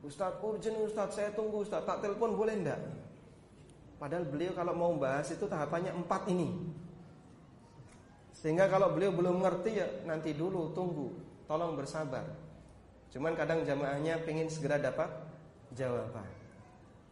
[0.00, 2.80] Ustaz urgent Ustaz, saya tunggu Ustaz, tak telepon boleh enggak?
[4.00, 6.56] Padahal beliau kalau mau bahas itu tahapannya empat ini.
[8.32, 11.12] Sehingga kalau beliau belum ngerti ya nanti dulu tunggu,
[11.44, 12.24] tolong bersabar.
[13.12, 15.12] Cuman kadang jamaahnya pengen segera dapat
[15.76, 16.24] jawaban.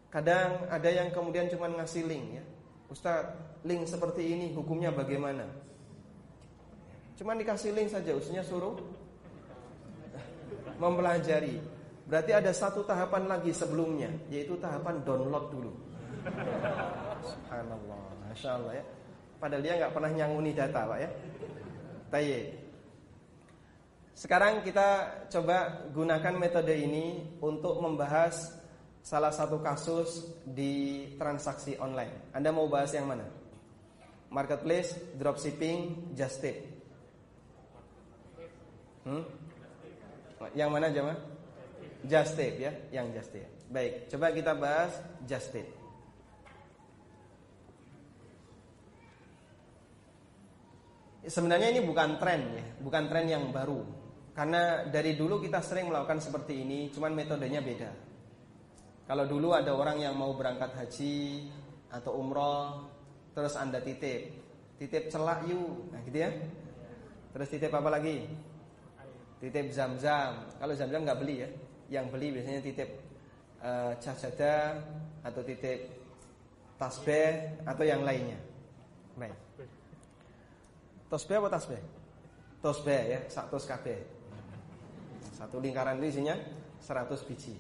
[0.08, 2.44] Kadang ada yang kemudian cuma ngasih link ya.
[2.88, 3.36] Ustaz,
[3.68, 5.44] link seperti ini hukumnya bagaimana?
[7.20, 8.80] Cuman dikasih link saja, usinya suruh
[10.80, 11.60] mempelajari.
[12.08, 15.72] Berarti ada satu tahapan lagi sebelumnya, yaitu tahapan download dulu.
[17.20, 18.84] Subhanallah, masya Allah ya.
[19.36, 21.10] Padahal dia nggak pernah nyanguni data, pak ya.
[22.08, 22.46] Tayyib.
[24.16, 24.88] Sekarang kita
[25.30, 28.56] coba gunakan metode ini untuk membahas
[29.04, 32.32] salah satu kasus di transaksi online.
[32.34, 33.28] Anda mau bahas yang mana?
[34.32, 36.56] Marketplace, dropshipping, just tip.
[39.04, 39.22] Hmm?
[40.56, 41.37] Yang mana jemaah?
[42.06, 43.48] Just tip ya, yang just tip.
[43.68, 44.94] Baik, coba kita bahas
[45.26, 45.66] just tip.
[51.28, 53.84] Sebenarnya ini bukan tren ya, bukan tren yang baru.
[54.32, 57.90] Karena dari dulu kita sering melakukan seperti ini, cuman metodenya beda.
[59.04, 61.48] Kalau dulu ada orang yang mau berangkat haji
[61.90, 62.86] atau umroh,
[63.34, 64.30] terus Anda titip.
[64.78, 65.90] Titip celak yuk.
[65.90, 66.30] Nah, gitu ya.
[67.34, 68.30] Terus titip apa lagi?
[69.42, 70.54] Titip zam-zam.
[70.54, 71.48] Kalau zam-zam nggak beli ya.
[71.88, 72.90] Yang beli biasanya titip
[73.64, 73.96] uh,
[75.24, 75.80] atau titip
[76.78, 78.38] tasbih atau yang lainnya.
[79.18, 79.34] Baik.
[81.10, 81.82] Tosbeh apa tasbih?
[82.60, 83.98] Tosbeh ya, satu kabeh.
[85.34, 86.36] Satu lingkaran itu isinya
[86.84, 87.54] 100 biji.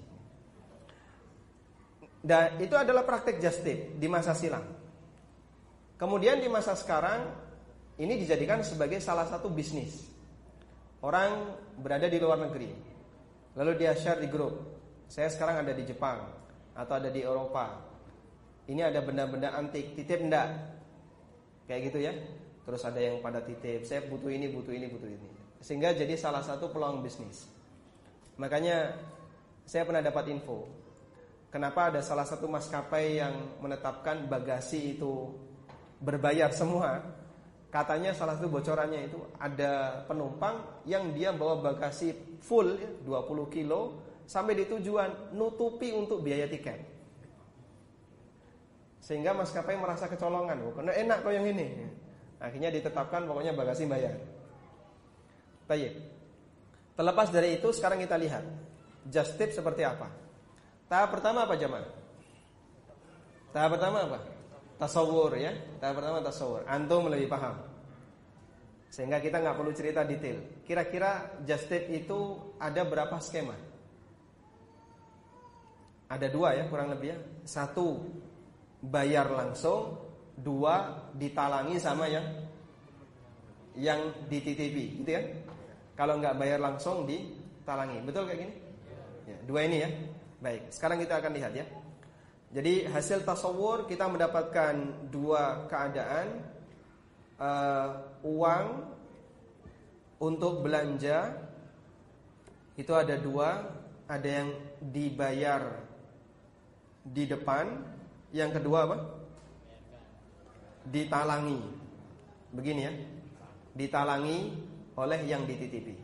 [2.18, 4.62] Dan itu adalah praktek just tip di masa silam.
[5.98, 7.26] Kemudian di masa sekarang
[7.98, 10.06] ini dijadikan sebagai salah satu bisnis.
[11.02, 12.87] Orang berada di luar negeri.
[13.58, 14.54] Lalu dia share di grup.
[15.10, 16.30] Saya sekarang ada di Jepang
[16.78, 17.82] atau ada di Eropa.
[18.70, 20.78] Ini ada benda-benda antik, titip enggak?
[21.66, 22.14] Kayak gitu ya.
[22.62, 25.28] Terus ada yang pada titip, saya butuh ini, butuh ini, butuh ini.
[25.58, 27.50] Sehingga jadi salah satu peluang bisnis.
[28.38, 28.94] Makanya
[29.66, 30.68] saya pernah dapat info.
[31.50, 35.32] Kenapa ada salah satu maskapai yang menetapkan bagasi itu
[35.98, 37.02] berbayar semua?
[37.68, 44.56] Katanya salah satu bocorannya itu ada penumpang yang dia bawa bagasi full 20 kilo sampai
[44.56, 46.80] di tujuan nutupi untuk biaya tiket.
[49.04, 51.88] Sehingga maskapai merasa kecolongan, karena enak kok yang ini.
[52.40, 54.16] Akhirnya ditetapkan pokoknya bagasi bayar.
[55.68, 55.92] Baik.
[56.96, 58.44] Terlepas dari itu sekarang kita lihat
[59.12, 60.08] just tip seperti apa.
[60.88, 61.88] Tahap pertama apa jemaah?
[63.52, 64.37] Tahap pertama apa?
[64.78, 65.52] Tasawur ya.
[65.82, 66.62] Tahap pertama tasawur.
[66.70, 67.58] Antum lebih paham.
[68.88, 70.62] Sehingga kita nggak perlu cerita detail.
[70.64, 73.58] Kira-kira just tip itu ada berapa skema?
[76.08, 77.18] Ada dua ya kurang lebih ya.
[77.44, 78.00] Satu
[78.80, 79.98] bayar langsung,
[80.38, 82.24] dua ditalangi sama yang
[83.78, 85.22] yang dititipi, gitu ya.
[85.94, 88.54] Kalau nggak bayar langsung ditalangi, betul kayak gini?
[89.28, 89.90] Ya, dua ini ya.
[90.38, 91.66] Baik, sekarang kita akan lihat ya.
[92.48, 96.40] Jadi hasil tasawur kita mendapatkan dua keadaan
[97.36, 97.88] uh,
[98.24, 98.66] uang
[100.16, 101.36] untuk belanja
[102.78, 103.68] itu ada dua,
[104.06, 104.48] ada yang
[104.80, 105.82] dibayar
[107.02, 107.84] di depan,
[108.30, 108.98] yang kedua apa?
[110.88, 111.60] ditalangi.
[112.54, 112.92] Begini ya.
[113.76, 114.38] Ditalangi
[114.96, 115.94] oleh yang dititipi.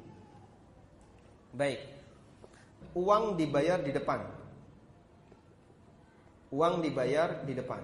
[1.55, 1.81] Baik.
[2.95, 4.34] Uang dibayar di depan.
[6.55, 7.83] Uang dibayar di depan.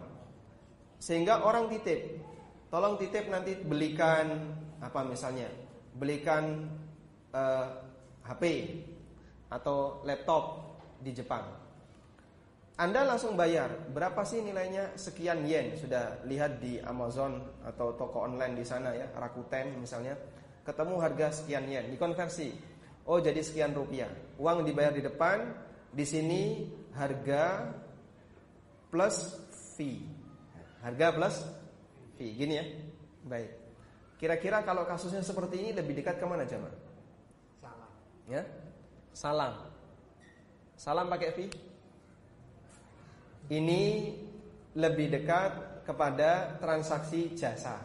[1.02, 2.22] Sehingga orang titip,
[2.70, 5.50] tolong titip nanti belikan apa misalnya?
[5.90, 6.70] Belikan
[7.34, 7.66] uh, eh,
[8.30, 8.42] HP
[9.50, 10.70] atau laptop
[11.02, 11.42] di Jepang.
[12.78, 13.90] Anda langsung bayar.
[13.90, 14.96] Berapa sih nilainya?
[14.96, 15.76] Sekian yen.
[15.76, 20.16] Sudah lihat di Amazon atau toko online di sana ya, Rakuten misalnya.
[20.64, 22.54] Ketemu harga sekian yen, dikonversi.
[23.04, 24.08] Oh, jadi sekian rupiah.
[24.38, 25.50] Uang dibayar di depan,
[25.90, 27.68] di sini harga
[28.90, 29.38] plus
[29.78, 30.02] fee.
[30.82, 31.36] Harga plus
[32.18, 32.34] fee.
[32.34, 32.66] Gini ya.
[33.24, 33.50] Baik.
[34.20, 36.76] Kira-kira kalau kasusnya seperti ini lebih dekat ke mana jemaah?
[37.62, 37.92] Salam.
[38.28, 38.42] Ya?
[39.16, 39.54] Salam.
[40.76, 41.50] Salam pakai fee?
[43.50, 43.82] Ini
[44.76, 47.82] lebih dekat kepada transaksi jasa.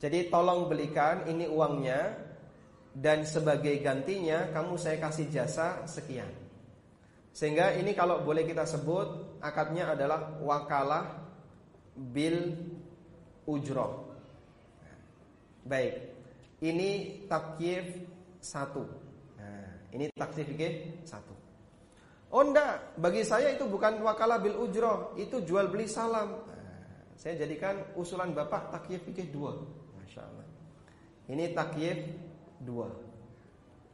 [0.00, 2.16] Jadi tolong belikan ini uangnya
[2.90, 6.26] dan sebagai gantinya kamu saya kasih jasa sekian.
[7.30, 11.18] Sehingga ini kalau boleh kita sebut akadnya adalah wakalah
[11.96, 12.56] bil
[13.44, 14.08] ujroh.
[15.64, 15.94] Baik,
[16.64, 18.00] ini takyif
[18.40, 18.84] satu.
[19.36, 21.34] Nah, ini takyif satu.
[22.30, 26.46] Oh enggak, bagi saya itu bukan wakalah bil ujroh, itu jual beli salam.
[26.46, 29.58] Nah, saya jadikan usulan bapak takyif fikih dua.
[29.98, 30.46] Masya Allah.
[31.28, 31.98] Ini takyif
[32.62, 32.88] dua.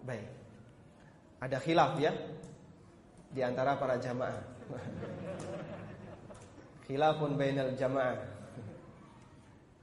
[0.07, 0.29] Baik.
[1.43, 2.13] Ada khilaf ya
[3.33, 4.56] di antara para jamaah.
[6.87, 8.19] Khilafun bainal jamaah.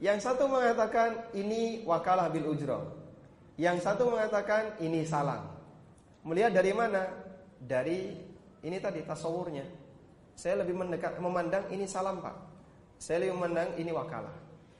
[0.00, 2.92] Yang satu mengatakan ini wakalah bil ujroh.
[3.60, 5.52] Yang satu mengatakan ini salam.
[6.24, 7.06] Melihat dari mana?
[7.60, 8.12] Dari
[8.64, 9.64] ini tadi tasawurnya.
[10.34, 12.34] Saya lebih mendekat memandang ini salam pak.
[12.98, 14.34] Saya lebih memandang ini wakalah.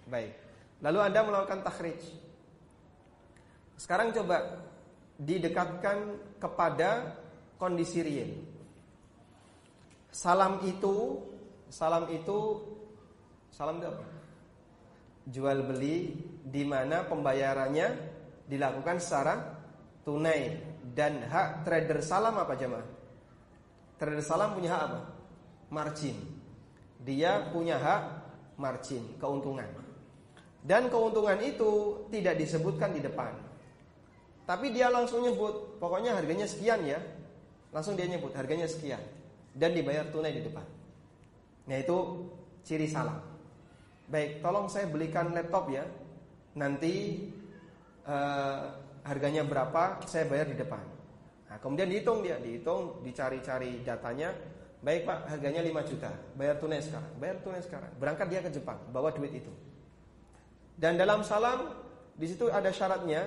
[0.08, 0.32] Baik.
[0.82, 2.00] Lalu Anda melakukan takhrij.
[3.78, 4.64] Sekarang coba
[5.20, 7.20] didekatkan kepada
[7.60, 8.53] kondisi real.
[10.14, 11.26] Salam itu,
[11.66, 12.38] salam itu,
[13.50, 14.06] salam itu apa?
[15.26, 16.14] Jual beli
[16.46, 17.98] di mana pembayarannya
[18.46, 19.58] dilakukan secara
[20.06, 20.54] tunai
[20.94, 22.86] dan hak trader salam apa jemaah?
[23.98, 25.00] Trader salam punya hak apa?
[25.74, 26.14] Margin.
[27.02, 28.02] Dia punya hak
[28.54, 29.66] margin, keuntungan.
[30.62, 33.34] Dan keuntungan itu tidak disebutkan di depan.
[34.46, 37.02] Tapi dia langsung nyebut, pokoknya harganya sekian ya.
[37.74, 39.02] Langsung dia nyebut harganya sekian
[39.54, 40.66] dan dibayar tunai di depan.
[41.70, 41.96] Nah itu
[42.66, 43.22] ciri salam.
[44.04, 45.86] Baik, tolong saya belikan laptop ya.
[46.58, 47.24] Nanti
[48.04, 48.60] uh,
[49.06, 50.82] harganya berapa, saya bayar di depan.
[51.48, 54.34] Nah, kemudian dihitung dia, dihitung, dicari-cari datanya.
[54.84, 56.10] Baik Pak, harganya 5 juta.
[56.36, 57.12] Bayar tunai sekarang.
[57.16, 57.90] Bayar tunai sekarang.
[57.96, 59.52] Berangkat dia ke Jepang, bawa duit itu.
[60.76, 61.72] Dan dalam salam
[62.18, 63.24] di situ ada syaratnya.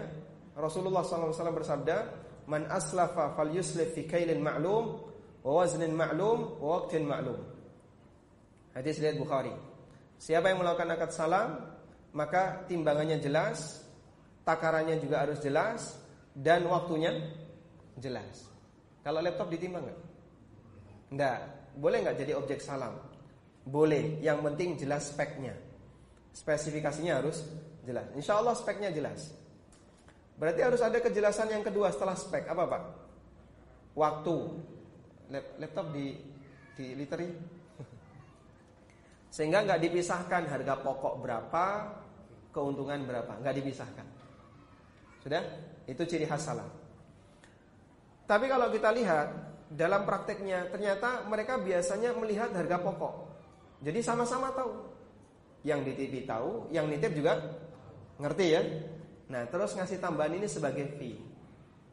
[0.57, 1.97] Rasulullah SAW bersabda,
[2.49, 5.06] "Man aslafa falyuslif fi kailin ma'lum
[5.51, 7.39] waznin ma'lum wa waqtin ma'lum."
[8.75, 9.53] Hadis riwayat Bukhari.
[10.17, 11.49] Siapa yang melakukan akad salam,
[12.13, 13.85] maka timbangannya jelas,
[14.41, 15.97] takarannya juga harus jelas
[16.33, 17.13] dan waktunya
[17.97, 18.49] jelas.
[19.01, 19.99] Kalau laptop ditimbang enggak?
[21.13, 21.39] Enggak.
[21.77, 22.97] Boleh enggak jadi objek salam?
[23.67, 25.53] Boleh, yang penting jelas speknya.
[26.31, 27.43] Spesifikasinya harus
[27.83, 28.07] jelas.
[28.13, 29.33] Insya Allah speknya jelas.
[30.37, 32.45] Berarti harus ada kejelasan yang kedua setelah spek.
[32.45, 32.83] Apa Pak?
[33.97, 34.37] Waktu.
[35.33, 36.13] Laptop di
[36.77, 37.27] di literi.
[39.35, 41.65] Sehingga nggak dipisahkan harga pokok berapa,
[42.53, 44.07] keuntungan berapa, nggak dipisahkan.
[45.21, 45.43] Sudah?
[45.89, 46.69] Itu ciri khas salam.
[48.27, 49.27] Tapi kalau kita lihat
[49.71, 53.13] dalam prakteknya ternyata mereka biasanya melihat harga pokok.
[53.83, 54.71] Jadi sama-sama tahu
[55.67, 57.35] yang dititip tahu, yang nitip juga
[58.17, 58.61] ngerti ya.
[59.27, 61.19] Nah, terus ngasih tambahan ini sebagai fee.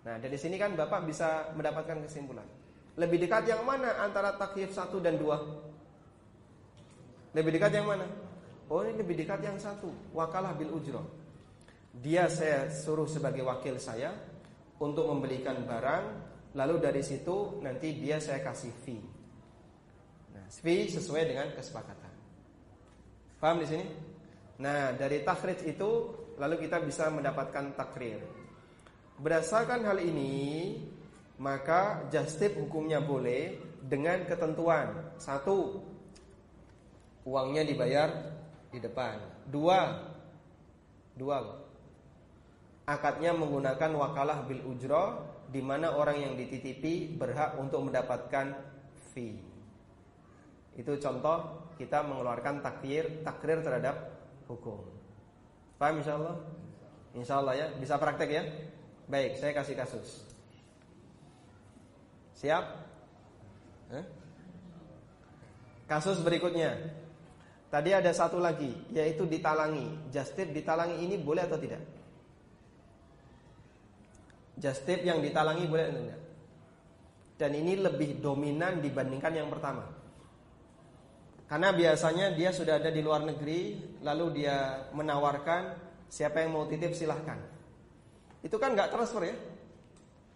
[0.06, 2.46] Nah, dari sini kan Bapak bisa mendapatkan kesimpulan.
[2.94, 5.42] Lebih dekat yang mana antara takyif satu dan dua?
[7.34, 8.06] Lebih dekat yang mana?
[8.70, 11.02] Oh, ini lebih dekat yang satu, wakalah bil ujro.
[11.94, 14.14] Dia saya suruh sebagai wakil saya
[14.78, 16.04] untuk membelikan barang,
[16.54, 19.02] lalu dari situ nanti dia saya kasih fee.
[20.32, 22.12] Nah, fee sesuai dengan kesepakatan.
[23.42, 23.86] Paham di sini?
[24.62, 25.90] Nah, dari takhrij itu
[26.38, 28.22] lalu kita bisa mendapatkan takrir.
[29.18, 30.74] Berdasarkan hal ini,
[31.38, 35.14] maka justip hukumnya boleh dengan ketentuan.
[35.18, 35.82] Satu,
[37.26, 38.08] uangnya dibayar
[38.70, 39.18] di depan.
[39.50, 40.08] Dua,
[41.18, 41.64] dua
[42.84, 48.52] Akadnya menggunakan wakalah bil ujro di mana orang yang dititipi berhak untuk mendapatkan
[49.16, 49.40] fee.
[50.76, 54.12] Itu contoh kita mengeluarkan takdir takrir terhadap
[54.52, 54.84] hukum.
[55.80, 56.36] Paham insyaallah?
[57.16, 58.44] Insyaallah ya, bisa praktek ya.
[59.08, 60.33] Baik, saya kasih kasus.
[62.34, 62.64] Siap?
[63.94, 64.04] Eh?
[65.86, 66.74] Kasus berikutnya.
[67.70, 70.10] Tadi ada satu lagi, yaitu ditalangi.
[70.14, 71.82] Justip ditalangi ini boleh atau tidak?
[74.54, 76.20] Justip yang ditalangi boleh atau tidak?
[77.34, 79.90] Dan ini lebih dominan dibandingkan yang pertama.
[81.50, 83.76] Karena biasanya dia sudah ada di luar negeri,
[84.06, 85.74] lalu dia menawarkan
[86.06, 87.42] siapa yang mau titip silahkan.
[88.40, 89.36] Itu kan nggak transfer ya,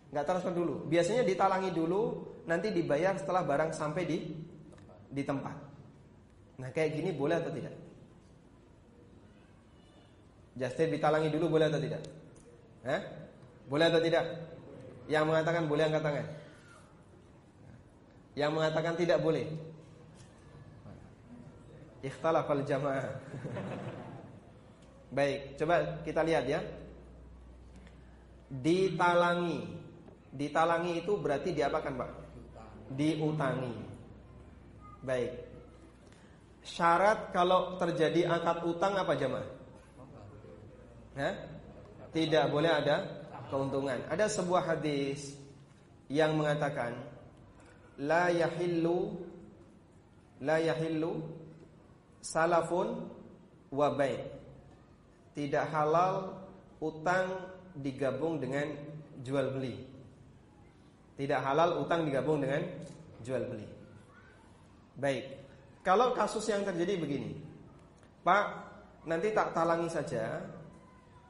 [0.08, 0.88] nggak transfer dulu.
[0.88, 4.18] Biasanya ditalangi dulu, nanti dibayar setelah barang sampai di
[5.08, 5.56] di tempat.
[6.58, 7.74] Nah kayak gini boleh atau tidak?
[10.58, 12.02] Justip ditalangi dulu boleh atau tidak?
[12.82, 13.00] Eh?
[13.70, 14.26] Boleh atau tidak?
[15.06, 16.26] Yang mengatakan boleh angkat tangan.
[18.34, 19.46] Yang mengatakan tidak boleh.
[22.02, 23.06] Ikhtalafal jamaah.
[25.16, 26.60] Baik, coba kita lihat ya.
[28.50, 29.77] Ditalangi.
[30.32, 32.10] Ditalangi itu berarti diapakan, Pak?
[32.94, 33.74] Diutangi.
[35.04, 35.32] Baik.
[36.68, 39.48] Syarat kalau terjadi akad utang apa jemaah?
[41.16, 41.34] Hah?
[42.12, 44.04] Tidak boleh ada keuntungan.
[44.12, 45.32] Ada sebuah hadis
[46.12, 46.92] yang mengatakan
[48.00, 49.16] la yahillu
[50.44, 51.24] la yahillu
[52.20, 53.08] salafun
[53.72, 53.88] wa
[55.32, 56.36] Tidak halal
[56.82, 57.26] utang
[57.78, 58.68] digabung dengan
[59.22, 59.87] jual beli.
[61.18, 62.62] Tidak halal utang digabung dengan
[63.26, 63.66] jual beli.
[64.94, 65.24] Baik.
[65.82, 67.34] Kalau kasus yang terjadi begini.
[68.22, 68.46] Pak,
[69.02, 70.42] nanti tak talangi saja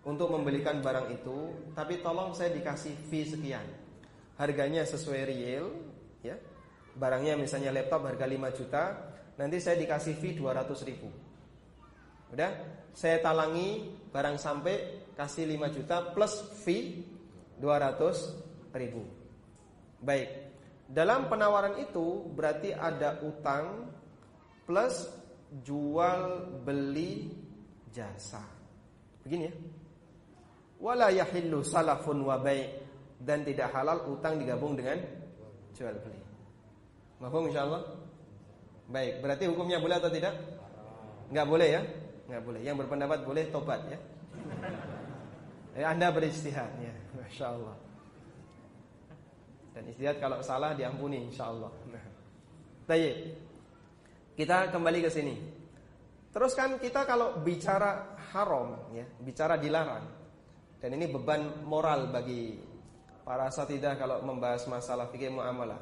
[0.05, 3.65] untuk membelikan barang itu, tapi tolong saya dikasih fee sekian.
[4.37, 5.73] Harganya sesuai real,
[6.21, 6.37] ya.
[6.99, 8.85] Barangnya misalnya laptop harga 5 juta,
[9.41, 11.09] nanti saya dikasih fee 200 ribu.
[12.35, 12.51] Udah,
[12.93, 17.05] saya talangi barang sampai kasih 5 juta plus fee
[17.61, 19.18] 200 ribu.
[19.99, 20.29] Baik,
[20.87, 23.91] dalam penawaran itu berarti ada utang
[24.65, 25.11] plus
[25.65, 27.35] jual beli
[27.91, 28.45] jasa.
[29.25, 29.55] Begini ya
[30.79, 32.71] wala yahillu salafun wa bai'
[33.19, 34.99] dan tidak halal utang digabung dengan
[35.75, 36.23] jual beli.
[37.19, 37.83] Mahfum insyaallah?
[38.89, 40.39] Baik, berarti hukumnya boleh atau tidak?
[41.29, 41.83] Enggak boleh ya?
[42.31, 42.61] Enggak boleh.
[42.63, 43.99] Yang berpendapat boleh tobat ya.
[45.77, 47.77] Eh, anda beristihad ya, Masya Allah.
[49.79, 51.71] Dan istihad kalau salah diampuni insya Allah.
[51.87, 52.03] Nah.
[52.91, 53.15] Baik.
[54.35, 55.39] Kita kembali ke sini.
[56.35, 60.03] Terus kan kita kalau bicara haram ya, bicara dilarang.
[60.83, 62.59] Dan ini beban moral bagi
[63.23, 65.79] para asatidah kalau membahas masalah fikih muamalah.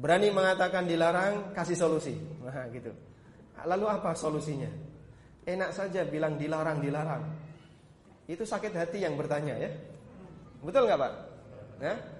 [0.00, 2.16] Berani mengatakan dilarang, kasih solusi.
[2.40, 2.88] Nah, gitu.
[3.68, 4.72] Lalu apa solusinya?
[5.44, 7.28] Enak saja bilang dilarang, dilarang.
[8.24, 9.68] Itu sakit hati yang bertanya ya.
[10.64, 11.12] Betul nggak Pak?
[11.84, 12.19] Ya?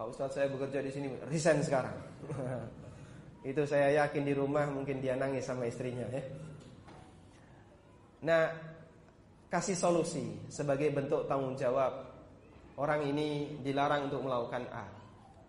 [0.00, 1.92] Pak Ustadz saya bekerja di sini, resign sekarang.
[3.52, 6.24] Itu saya yakin di rumah mungkin dia nangis sama istrinya ya.
[8.24, 8.48] Nah,
[9.52, 12.16] kasih solusi sebagai bentuk tanggung jawab.
[12.80, 14.88] Orang ini dilarang untuk melakukan A.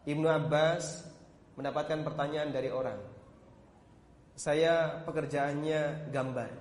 [0.03, 1.07] Ibnu Abbas
[1.55, 2.99] mendapatkan pertanyaan dari orang.
[4.35, 6.51] Saya pekerjaannya gambar.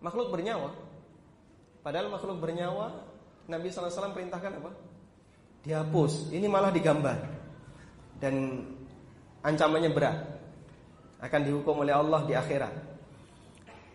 [0.00, 0.72] Makhluk bernyawa.
[1.84, 3.04] Padahal makhluk bernyawa
[3.52, 4.93] Nabi SAW perintahkan apa?
[5.64, 6.30] Dihapus.
[6.30, 7.18] Ini malah digambar.
[8.20, 8.64] Dan
[9.40, 10.18] ancamannya berat.
[11.24, 12.74] Akan dihukum oleh Allah di akhirat.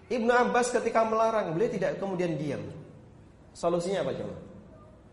[0.09, 2.65] Ibnu Abbas ketika melarang, beliau tidak kemudian diam.
[3.53, 4.35] Solusinya apa coba?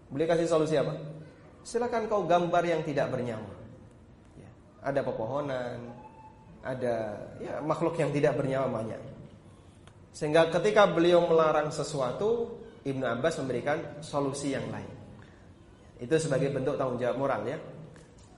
[0.08, 0.96] Beliau kasih solusi apa?
[1.60, 3.52] Silakan kau gambar yang tidak bernyawa.
[4.40, 4.50] Ya,
[4.80, 5.92] ada pepohonan,
[6.64, 6.94] ada
[7.36, 9.02] ya makhluk yang tidak bernyawa banyak.
[10.16, 12.56] Sehingga ketika beliau melarang sesuatu,
[12.88, 14.95] Ibnu Abbas memberikan solusi yang lain.
[15.96, 17.56] Itu sebagai bentuk tanggung jawab moral ya.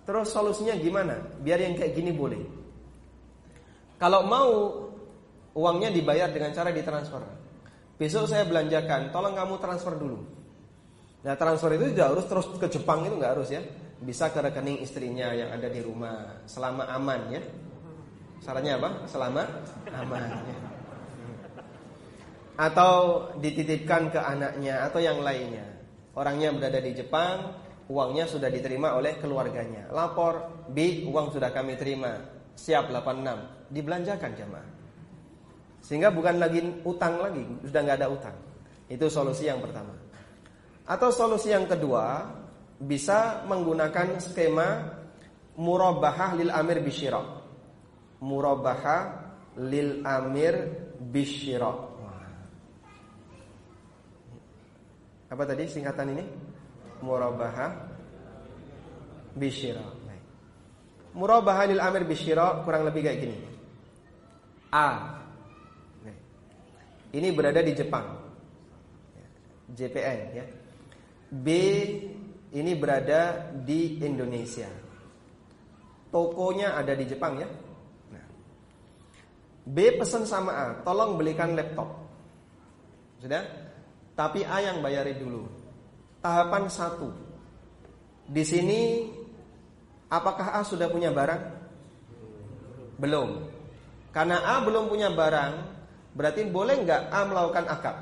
[0.07, 1.21] Terus solusinya gimana?
[1.43, 2.41] Biar yang kayak gini boleh.
[3.99, 4.49] Kalau mau
[5.59, 7.21] uangnya dibayar dengan cara ditransfer.
[7.99, 10.23] Besok saya belanjakan, tolong kamu transfer dulu.
[11.27, 13.63] Nah transfer itu tidak harus terus ke Jepang itu nggak harus ya.
[13.99, 17.43] Bisa ke rekening istrinya yang ada di rumah selama aman ya.
[18.39, 18.91] Sarannya apa?
[19.11, 19.43] Selama
[19.91, 20.23] aman.
[20.47, 20.57] Ya.
[22.59, 22.95] Atau
[23.43, 25.78] dititipkan ke anaknya atau yang lainnya.
[26.19, 27.55] Orangnya berada di Jepang,
[27.87, 29.87] uangnya sudah diterima oleh keluarganya.
[29.95, 32.19] Lapor, B, uang sudah kami terima.
[32.59, 33.71] Siap 86.
[33.71, 34.69] Dibelanjakan jamaah.
[35.79, 38.37] Sehingga bukan lagi utang lagi, sudah nggak ada utang.
[38.91, 39.95] Itu solusi yang pertama.
[40.91, 42.27] Atau solusi yang kedua,
[42.83, 44.99] bisa menggunakan skema
[45.55, 47.23] murabahah lil amir bisyira.
[48.19, 49.03] Murabahah
[49.65, 50.55] lil amir
[50.99, 51.88] bisyira.
[55.29, 56.25] Apa tadi singkatan ini?
[57.05, 57.73] Murabahah
[59.37, 59.85] bisyira.
[61.13, 63.39] Murabahah lil amir bisyira kurang lebih kayak gini.
[64.69, 65.19] A
[67.13, 68.21] ini berada di Jepang.
[69.69, 70.45] JPN ya.
[71.29, 71.49] B
[72.53, 74.69] ini berada di Indonesia.
[76.09, 77.49] Tokonya ada di Jepang ya.
[78.13, 78.27] Nah.
[79.69, 81.89] B pesan sama A, tolong belikan laptop.
[83.21, 83.45] Sudah?
[84.19, 85.47] Tapi A yang bayarin dulu.
[86.19, 87.15] Tahapan satu.
[88.27, 89.07] Di sini
[90.11, 91.43] apakah A sudah punya barang?
[92.99, 93.47] Belum.
[94.11, 95.79] Karena A belum punya barang,
[96.19, 97.97] Berarti boleh nggak A melakukan akad?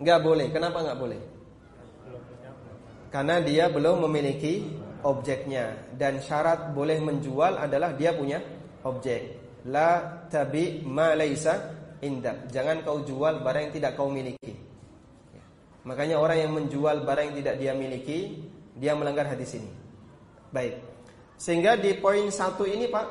[0.00, 0.46] Nggak boleh.
[0.48, 1.20] Kenapa nggak boleh?
[3.12, 4.64] Karena dia belum memiliki
[5.04, 8.40] objeknya dan syarat boleh menjual adalah dia punya
[8.88, 9.36] objek.
[9.68, 12.50] La tabi ma laisa indak.
[12.50, 14.52] Jangan kau jual barang yang tidak kau miliki.
[15.30, 15.42] Ya.
[15.86, 18.42] Makanya orang yang menjual barang yang tidak dia miliki,
[18.76, 19.70] dia melanggar hadis ini.
[20.50, 20.82] Baik.
[21.38, 23.06] Sehingga di poin satu ini Pak,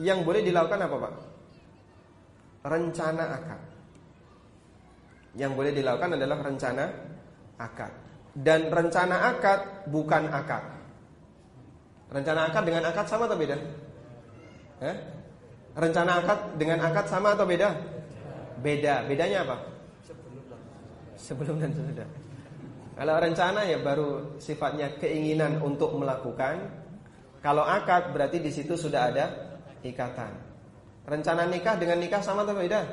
[0.00, 1.14] yang boleh dilakukan apa Pak?
[2.66, 3.60] Rencana akad.
[5.36, 6.84] Yang boleh dilakukan adalah rencana
[7.60, 7.92] akad.
[8.34, 10.64] Dan rencana akad bukan akad.
[12.10, 13.56] Rencana akad dengan akad sama atau beda?
[14.82, 14.96] Eh?
[15.78, 17.99] Rencana akad dengan akad sama atau beda?
[18.60, 19.04] Beda.
[19.08, 19.56] Bedanya apa?
[21.16, 22.08] Sebelum dan sesudah.
[23.00, 26.68] Kalau rencana ya baru sifatnya keinginan untuk melakukan.
[27.40, 29.24] Kalau akad berarti di situ sudah ada
[29.80, 30.36] ikatan.
[31.08, 32.84] Rencana nikah dengan nikah sama atau beda?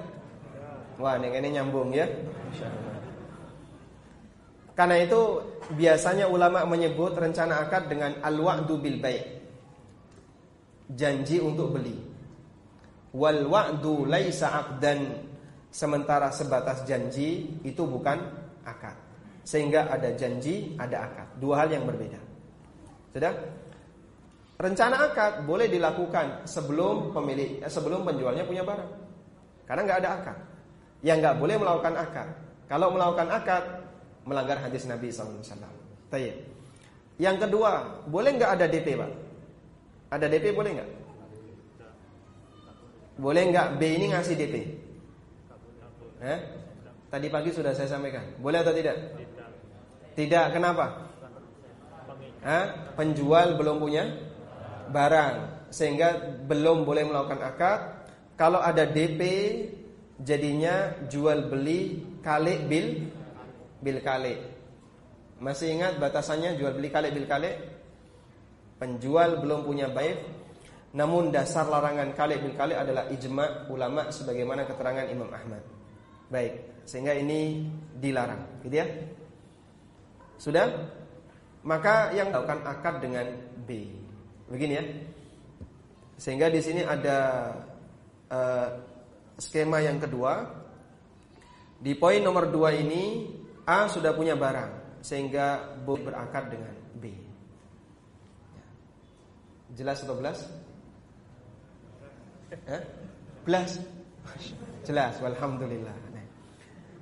[0.97, 2.07] Wah, ini, ini nyambung ya.
[4.77, 5.43] Karena itu
[5.75, 9.21] biasanya ulama menyebut rencana akad dengan al-wa'du bil bai'.
[10.87, 11.99] Janji untuk beli.
[13.11, 15.26] Wal wa'du laisa aqdan.
[15.67, 18.17] Sementara sebatas janji itu bukan
[18.63, 18.95] akad.
[19.47, 21.27] Sehingga ada janji, ada akad.
[21.39, 22.19] Dua hal yang berbeda.
[23.15, 23.33] Sudah?
[24.57, 28.91] Rencana akad boleh dilakukan sebelum pemilik eh, sebelum penjualnya punya barang.
[29.69, 30.37] Karena nggak ada akad.
[31.05, 32.29] Yang nggak boleh melakukan akad.
[32.65, 33.63] Kalau melakukan akad
[34.27, 35.39] melanggar hadis Nabi SAW.
[37.17, 39.11] Yang kedua, boleh nggak ada DP, Pak?
[40.13, 40.89] Ada DP boleh nggak?
[43.17, 44.55] Boleh nggak B ini ngasih DP?
[46.21, 46.39] Eh?
[47.07, 48.37] Tadi pagi sudah saya sampaikan.
[48.41, 48.97] Boleh atau tidak?
[50.17, 50.45] Tidak.
[50.51, 51.07] Kenapa?
[52.41, 52.65] Eh?
[52.97, 54.03] Penjual belum punya
[54.89, 57.79] barang sehingga belum boleh melakukan akad.
[58.37, 59.21] Kalau ada DP
[60.21, 62.87] jadinya jual beli kali bil
[63.81, 64.35] bil kali.
[65.37, 67.53] Masih ingat batasannya jual beli kali bil kali?
[68.77, 70.21] Penjual belum punya baik,
[70.93, 75.76] namun dasar larangan kali bil kali adalah ijma ulama sebagaimana keterangan Imam Ahmad.
[76.27, 77.67] Baik, sehingga ini
[77.97, 78.87] dilarang, gitu ya.
[80.37, 80.67] Sudah?
[81.67, 83.27] Maka yang melakukan akad dengan
[83.67, 83.91] B.
[84.47, 84.83] Begini ya.
[86.15, 87.51] Sehingga di sini ada
[88.31, 88.67] uh,
[89.35, 90.47] skema yang kedua.
[91.77, 93.29] Di poin nomor dua ini
[93.67, 97.11] A sudah punya barang sehingga B berakar dengan B.
[99.75, 100.47] Jelas atau belas?
[102.49, 102.81] Eh?
[103.43, 103.77] Belas?
[104.87, 106.06] Jelas, alhamdulillah.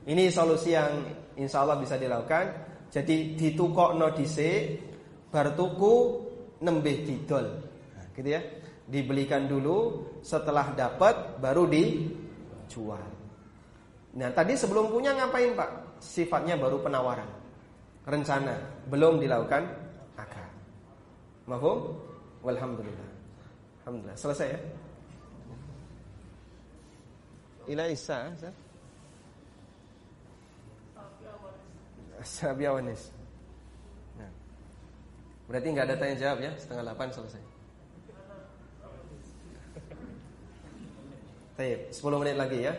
[0.05, 1.01] Ini solusi yang
[1.37, 2.45] insya Allah bisa dilakukan.
[2.93, 4.77] Jadi ditukok no dise,
[5.27, 5.95] bar tuku
[6.61, 7.45] nembeh didol.
[7.97, 8.41] Nah, gitu ya.
[8.85, 13.01] Dibelikan dulu, setelah dapat baru dijual.
[14.15, 15.85] Nah, tadi sebelum punya ngapain, Pak?
[15.99, 17.27] sifatnya baru penawaran.
[18.05, 19.65] Rencana belum dilakukan
[20.13, 20.49] akad.
[21.49, 21.97] Mahum?
[22.45, 23.09] Walhamdulillah.
[23.81, 24.17] Alhamdulillah.
[24.17, 24.59] Selesai ya?
[27.65, 28.29] Ila Isa,
[32.25, 33.13] Sabiawanis.
[34.17, 34.31] Nah.
[35.47, 36.51] Berarti nggak ada tanya jawab ya?
[36.57, 37.43] Setengah delapan selesai.
[41.55, 42.73] Baik, 10 menit lagi ya.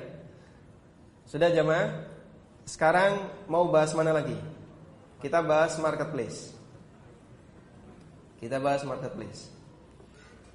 [1.25, 2.05] Sudah jamaah?
[2.69, 4.37] Sekarang mau bahas mana lagi?
[5.23, 6.53] Kita bahas marketplace.
[8.37, 9.49] Kita bahas marketplace.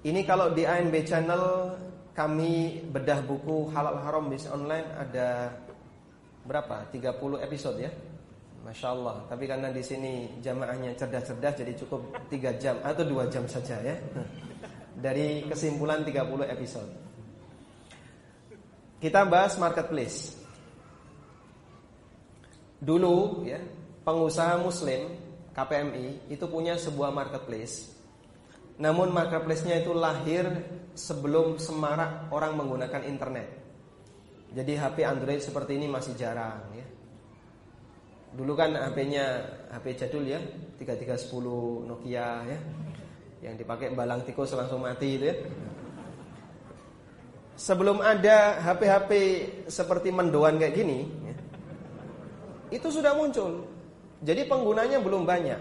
[0.06, 1.74] Ini kalau di ANB channel
[2.14, 5.58] kami bedah buku halal haram bisnis online ada
[6.46, 6.86] berapa?
[6.94, 7.90] 30 episode ya.
[8.62, 9.26] Masya Allah.
[9.26, 13.98] Tapi karena di sini jamaahnya cerdas-cerdas jadi cukup 3 jam atau 2 jam saja ya.
[14.98, 16.92] Dari kesimpulan 30 episode.
[19.02, 20.38] Kita bahas marketplace.
[22.78, 23.58] Dulu ya,
[24.06, 25.10] pengusaha muslim
[25.58, 27.98] KPMI itu punya sebuah marketplace.
[28.78, 30.50] Namun marketplace-nya itu lahir
[30.94, 33.48] sebelum semarak orang menggunakan internet.
[34.52, 36.86] Jadi HP Android seperti ini masih jarang ya.
[38.32, 39.44] Dulu kan HP-nya
[39.76, 40.40] HP jadul ya,
[40.80, 42.60] 3310 Nokia ya.
[43.42, 45.36] Yang dipakai balang tikus langsung mati itu ya.
[47.60, 49.12] Sebelum ada HP-HP
[49.68, 51.36] seperti mendoan kayak gini, ya,
[52.72, 53.68] itu sudah muncul.
[54.24, 55.60] Jadi penggunanya belum banyak.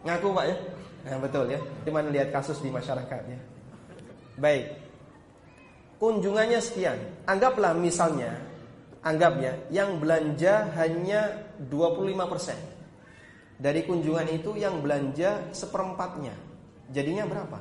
[0.06, 0.56] Ngaku, Pak ya?
[1.00, 1.60] Nah, betul ya.
[1.82, 3.40] Cuman lihat kasus di masyarakat ya.
[4.38, 4.89] Baik.
[6.00, 6.96] Kunjungannya sekian.
[7.28, 8.32] Anggaplah misalnya,
[9.04, 12.56] anggap ya, yang belanja hanya 25 persen.
[13.60, 16.32] Dari kunjungan itu yang belanja seperempatnya.
[16.88, 17.60] Jadinya berapa?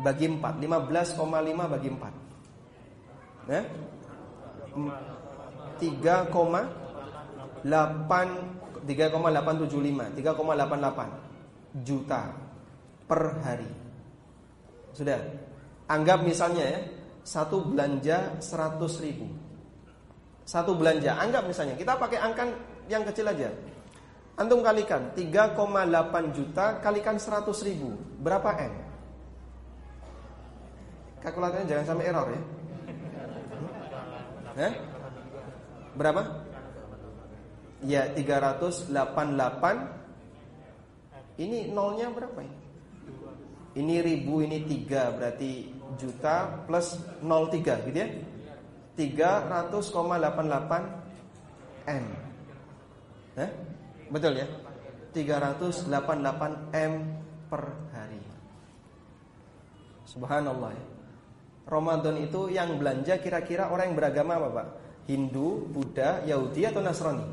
[0.00, 3.52] Bagi 4, 15,5 bagi 4.
[3.52, 3.60] Ya?
[5.76, 6.32] 3,8
[8.82, 12.32] 3,875 3,88 juta
[13.06, 13.68] per hari.
[14.96, 15.20] Sudah.
[15.86, 16.80] Anggap misalnya ya,
[17.22, 19.26] satu belanja 100 ribu.
[20.42, 22.44] Satu belanja, anggap misalnya kita pakai angka
[22.90, 23.50] yang kecil aja.
[24.32, 25.60] Antum kalikan 3,8
[26.32, 27.92] juta kalikan 100 ribu
[28.24, 28.72] Berapa M?
[31.20, 32.40] Kalkulatornya jangan sampai error ya
[34.56, 34.72] eh?
[35.92, 36.22] Berapa?
[37.84, 38.88] Ya 388
[41.36, 42.58] Ini nolnya berapa ini?
[43.72, 45.52] Ini ribu ini 3 berarti
[45.98, 48.08] juta plus 03 gitu ya
[48.96, 52.04] 300,88 M
[53.36, 53.50] eh?
[54.12, 54.46] Betul ya?
[55.12, 56.92] 388 M
[57.48, 57.62] per
[57.92, 58.20] hari.
[60.08, 60.86] Subhanallah ya.
[61.68, 64.66] Ramadan itu yang belanja kira-kira orang yang beragama apa, Pak?
[65.08, 67.24] Hindu, Buddha, Yahudi atau Nasrani?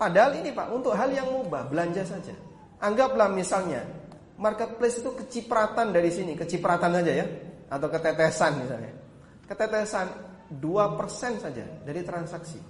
[0.00, 2.34] Padahal ini Pak, untuk hal yang mubah, belanja saja.
[2.82, 3.86] Anggaplah misalnya
[4.38, 7.26] marketplace itu kecipratan dari sini, kecipratan saja ya,
[7.68, 8.92] atau ketetesan misalnya.
[9.48, 10.06] Ketetesan
[10.52, 12.60] 2% saja dari transaksi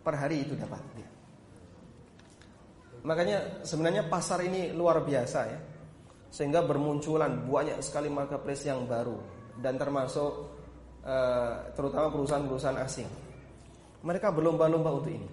[0.00, 1.08] per hari itu dapat dia.
[3.04, 5.60] Makanya sebenarnya pasar ini luar biasa ya.
[6.28, 9.16] Sehingga bermunculan banyak sekali marketplace yang baru
[9.56, 10.32] dan termasuk
[11.04, 13.08] uh, terutama perusahaan-perusahaan asing.
[14.04, 15.28] Mereka berlomba-lomba untuk ini.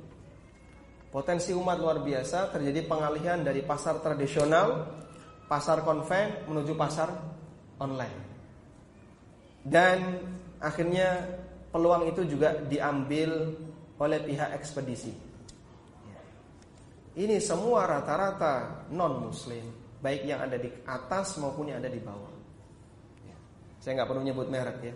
[1.12, 4.84] Potensi umat luar biasa terjadi pengalihan dari pasar tradisional,
[5.46, 7.10] pasar konven menuju pasar
[7.78, 8.20] online.
[9.66, 9.98] Dan
[10.62, 11.26] akhirnya
[11.74, 13.54] peluang itu juga diambil
[13.98, 15.14] oleh pihak ekspedisi.
[17.16, 19.72] Ini semua rata-rata non muslim,
[20.04, 22.34] baik yang ada di atas maupun yang ada di bawah.
[23.24, 23.36] Ya.
[23.80, 24.96] Saya nggak perlu nyebut merek ya.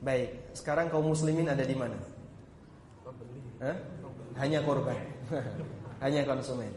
[0.00, 1.94] Baik, sekarang kaum muslimin ada di mana?
[3.62, 3.76] Hah?
[4.42, 4.96] Hanya korban,
[6.04, 6.72] hanya konsumen.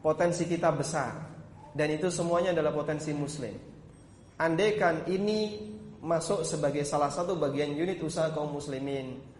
[0.00, 1.33] Potensi kita besar
[1.74, 3.52] dan itu semuanya adalah potensi muslim.
[4.38, 5.70] Andaikan ini
[6.00, 9.34] masuk sebagai salah satu bagian unit usaha kaum muslimin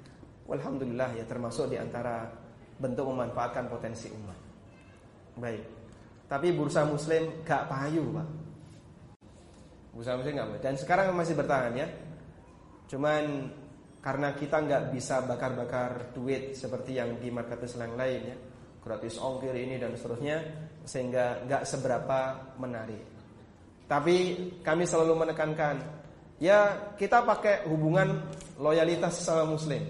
[0.45, 2.28] Alhamdulillah ya termasuk di antara
[2.76, 4.39] bentuk memanfaatkan potensi umat.
[5.41, 5.64] Baik.
[6.28, 8.28] Tapi bursa muslim gak payu, Pak.
[9.97, 10.61] Bursa muslim gak payu.
[10.61, 11.89] Dan sekarang masih bertahan ya.
[12.93, 13.49] Cuman
[14.05, 18.37] karena kita nggak bisa bakar-bakar duit seperti yang di marketplace yang lain ya.
[18.85, 20.45] Gratis ongkir ini dan seterusnya
[20.85, 23.01] sehingga nggak seberapa menarik.
[23.89, 24.16] Tapi
[24.61, 25.80] kami selalu menekankan,
[26.37, 28.28] ya kita pakai hubungan
[28.61, 29.80] loyalitas sama muslim.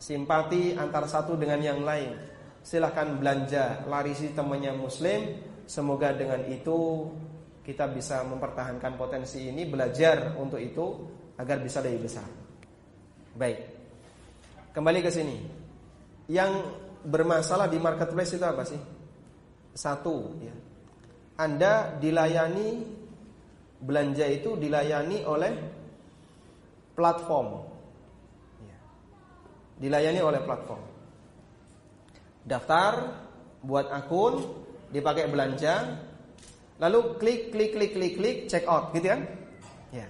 [0.00, 2.16] Simpati antar satu dengan yang lain.
[2.64, 5.36] Silahkan belanja, larisi temannya muslim.
[5.68, 7.08] Semoga dengan itu
[7.60, 11.04] kita bisa mempertahankan potensi ini, belajar untuk itu
[11.36, 12.24] agar bisa lebih besar.
[13.36, 13.60] Baik.
[14.72, 15.36] Kembali ke sini.
[16.28, 16.52] Yang
[17.04, 18.80] bermasalah di marketplace itu apa sih?
[19.72, 20.54] Satu, ya.
[21.40, 22.84] Anda dilayani
[23.80, 25.52] belanja itu dilayani oleh
[26.92, 27.48] platform.
[28.60, 28.78] Ya.
[29.80, 30.82] Dilayani oleh platform.
[32.44, 32.92] Daftar,
[33.64, 34.44] buat akun,
[34.92, 35.96] dipakai belanja,
[36.76, 39.24] lalu klik klik klik klik klik check out gitu kan?
[39.94, 40.08] Ya.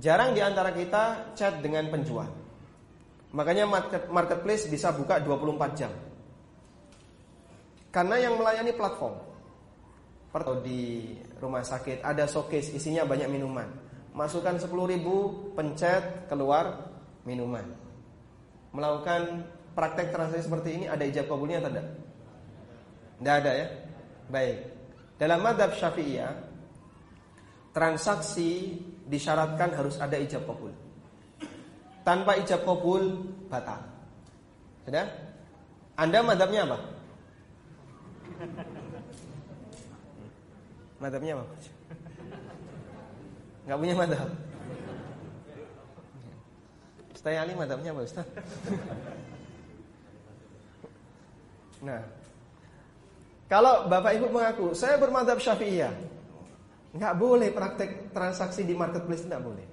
[0.00, 2.39] Jarang di antara kita chat dengan penjual.
[3.30, 5.92] Makanya market, marketplace bisa buka 24 jam.
[7.90, 9.14] Karena yang melayani platform.
[10.30, 11.10] Pertama di
[11.42, 13.66] rumah sakit ada showcase isinya banyak minuman.
[14.14, 16.90] Masukkan 10 ribu, pencet, keluar
[17.26, 17.66] minuman.
[18.70, 21.86] Melakukan praktek transaksi seperti ini ada ijab kabulnya atau tidak?
[23.18, 23.66] Tidak ada ya?
[24.30, 24.58] Baik.
[25.18, 26.32] Dalam madhab syafi'iyah,
[27.74, 30.89] transaksi disyaratkan harus ada ijab kabul.
[32.00, 33.84] Tanpa ijab kabul, batal.
[34.88, 35.06] Sudah?
[36.00, 36.78] Anda madhabnya apa?
[41.00, 41.44] Madhabnya apa?
[43.70, 44.28] Gak punya madhab
[47.14, 48.26] Ustaz Ali madhabnya apa Ustaz?
[51.86, 52.02] Nah
[53.46, 55.94] Kalau Bapak Ibu mengaku Saya bermadhab syafi'iyah
[56.98, 59.69] Nggak boleh praktek transaksi di marketplace Nggak boleh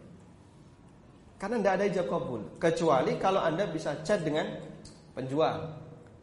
[1.37, 4.57] Karena tidak ada ijab kabul Kecuali kalau Anda bisa chat dengan
[5.13, 5.69] penjual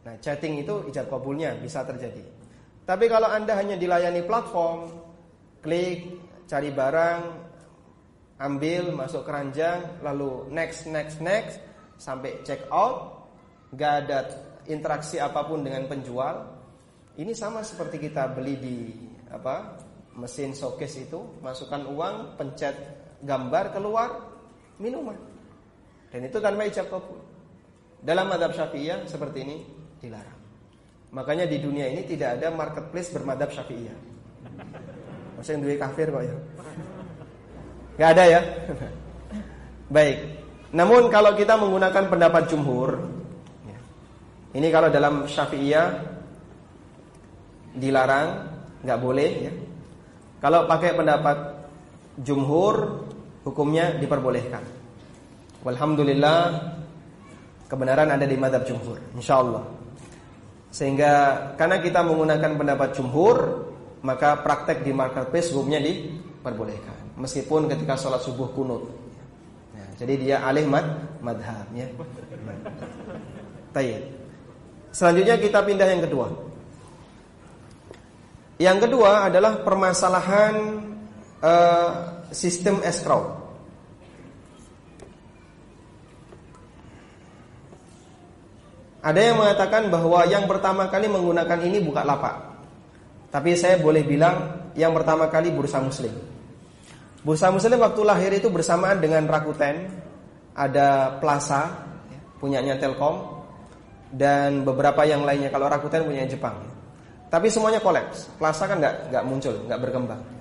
[0.03, 2.35] Nah chatting itu ijab kabulnya bisa terjadi
[2.85, 4.93] tapi kalau Anda hanya dilayani platform,
[5.65, 7.21] klik, cari barang,
[8.37, 11.57] ambil, masuk keranjang, lalu next, next, next,
[11.97, 13.25] sampai check out,
[13.73, 14.29] gak ada
[14.69, 16.45] interaksi apa pun dengan penjual.
[17.17, 18.77] Ini sama seperti kita beli di
[19.33, 19.81] apa
[20.13, 22.77] mesin showcase itu, masukkan uang, pencet
[23.25, 24.09] gambar keluar
[24.81, 25.17] minuman.
[26.11, 27.19] Dan itu tanpa ijab kabul.
[28.05, 29.57] Dalam madhab syafi'iyah seperti ini
[29.99, 30.39] dilarang.
[31.15, 33.97] Makanya di dunia ini tidak ada marketplace bermadhab syafi'iyah.
[35.39, 36.35] Maksudnya duit kafir kok ya.
[37.95, 38.41] Gak ada ya.
[39.95, 40.17] Baik.
[40.75, 42.99] Namun kalau kita menggunakan pendapat jumhur,
[43.63, 43.79] ya.
[44.59, 45.87] ini kalau dalam syafi'iyah
[47.79, 48.27] dilarang,
[48.83, 49.53] nggak boleh ya.
[50.43, 51.37] Kalau pakai pendapat
[52.19, 53.04] jumhur,
[53.45, 54.65] hukumnya diperbolehkan.
[55.61, 56.73] Walhamdulillah
[57.69, 59.63] kebenaran ada di madhab jumhur, insya Allah.
[60.73, 61.13] Sehingga
[61.55, 63.37] karena kita menggunakan pendapat jumhur,
[64.03, 67.15] maka praktek di marketplace hukumnya diperbolehkan.
[67.15, 68.91] Meskipun ketika sholat subuh kunut.
[69.71, 70.85] Ya, jadi dia alih mad
[71.23, 71.87] madhab ya.
[74.91, 76.27] Selanjutnya kita pindah yang kedua.
[78.55, 80.79] Yang kedua adalah permasalahan
[81.43, 83.47] uh, sistem escrow.
[89.05, 92.35] Ada yang mengatakan bahwa yang pertama kali menggunakan ini buka lapak.
[93.29, 96.11] Tapi saya boleh bilang yang pertama kali bursa muslim.
[97.21, 99.87] Bursa muslim waktu lahir itu bersamaan dengan Rakuten,
[100.57, 101.85] ada Plaza
[102.41, 103.45] punyanya Telkom
[104.09, 105.53] dan beberapa yang lainnya.
[105.53, 106.65] Kalau Rakuten punya Jepang.
[107.29, 108.29] Tapi semuanya kolaps.
[108.41, 110.34] Plaza kan nggak muncul, nggak berkembang.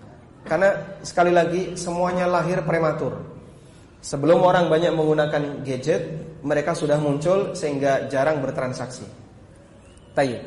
[0.45, 3.17] Karena sekali lagi semuanya lahir prematur.
[4.05, 6.03] Sebelum orang banyak menggunakan gadget,
[6.45, 9.09] mereka sudah muncul sehingga jarang bertransaksi.
[10.13, 10.45] Tayyib.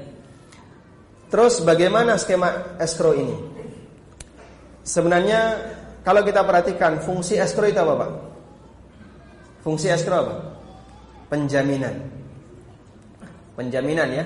[1.33, 3.33] Terus bagaimana skema escrow ini?
[4.85, 5.59] Sebenarnya
[6.05, 8.11] kalau kita perhatikan fungsi escrow itu apa, Pak?
[9.65, 10.35] Fungsi escrow apa?
[11.33, 11.97] Penjaminan.
[13.57, 14.25] Penjaminan ya.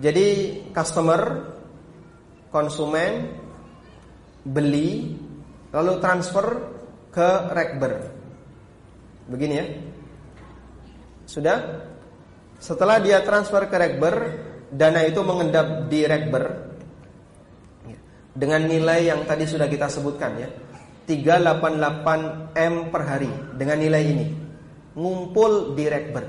[0.00, 0.26] Jadi
[0.72, 1.52] customer
[2.48, 3.44] konsumen
[4.46, 5.18] beli
[5.74, 6.46] lalu transfer
[7.10, 7.92] ke rekber.
[9.26, 9.66] Begini ya.
[11.26, 11.58] Sudah?
[12.62, 14.14] Setelah dia transfer ke rekber,
[14.70, 16.44] dana itu mengendap di rekber
[18.36, 20.48] dengan nilai yang tadi sudah kita sebutkan ya.
[21.06, 24.26] 388 M per hari dengan nilai ini.
[24.96, 26.24] Ngumpul di rekber.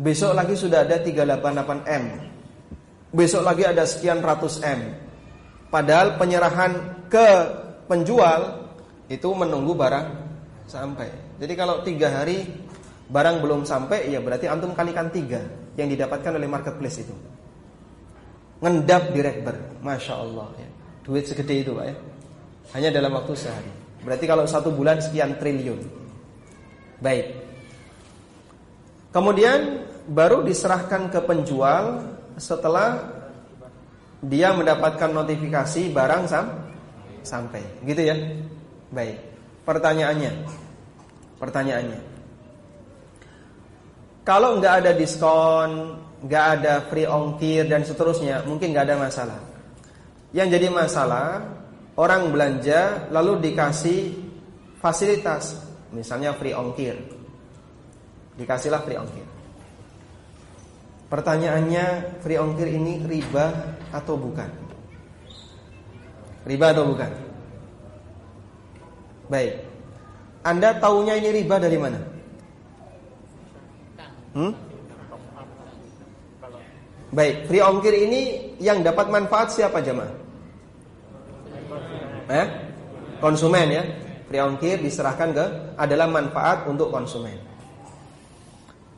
[0.00, 2.04] Besok lagi sudah ada 388 M.
[3.10, 5.09] Besok lagi ada sekian ratus M.
[5.70, 7.26] Padahal penyerahan ke
[7.86, 8.66] penjual
[9.06, 10.06] itu menunggu barang
[10.66, 11.10] sampai.
[11.38, 12.46] Jadi kalau tiga hari
[13.10, 15.42] barang belum sampai, ya berarti antum kalikan tiga
[15.78, 17.14] yang didapatkan oleh marketplace itu.
[18.60, 20.68] Ngendap di rekber, masya Allah ya.
[21.06, 21.96] Duit segede itu pak ya.
[22.76, 23.72] Hanya dalam waktu sehari.
[24.02, 25.80] Berarti kalau satu bulan sekian triliun.
[27.00, 27.34] Baik.
[29.10, 32.04] Kemudian baru diserahkan ke penjual
[32.38, 33.19] setelah
[34.20, 36.46] dia mendapatkan notifikasi barang sam
[37.24, 37.64] sampai.
[37.84, 38.16] Gitu ya.
[38.92, 39.16] Baik.
[39.64, 40.32] Pertanyaannya.
[41.40, 42.00] Pertanyaannya.
[44.20, 49.40] Kalau nggak ada diskon, nggak ada free ongkir dan seterusnya, mungkin nggak ada masalah.
[50.36, 51.28] Yang jadi masalah
[51.96, 54.14] orang belanja lalu dikasih
[54.78, 55.56] fasilitas,
[55.90, 57.00] misalnya free ongkir.
[58.36, 59.26] Dikasihlah free ongkir.
[61.10, 63.50] Pertanyaannya, free ongkir ini riba
[63.90, 64.50] atau bukan?
[66.46, 67.10] Riba atau bukan?
[69.30, 69.62] Baik.
[70.42, 72.00] Anda taunya ini riba dari mana?
[74.34, 74.52] Hmm?
[77.10, 80.14] Baik, free ongkir ini yang dapat manfaat siapa jemaah?
[82.30, 82.46] Eh?
[83.18, 83.82] Konsumen ya.
[84.30, 87.34] Free ongkir diserahkan ke adalah manfaat untuk konsumen.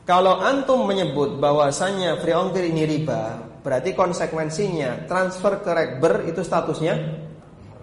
[0.05, 6.99] Kalau antum menyebut bahwasannya free ongkir ini riba, berarti konsekuensinya transfer ke rekber itu statusnya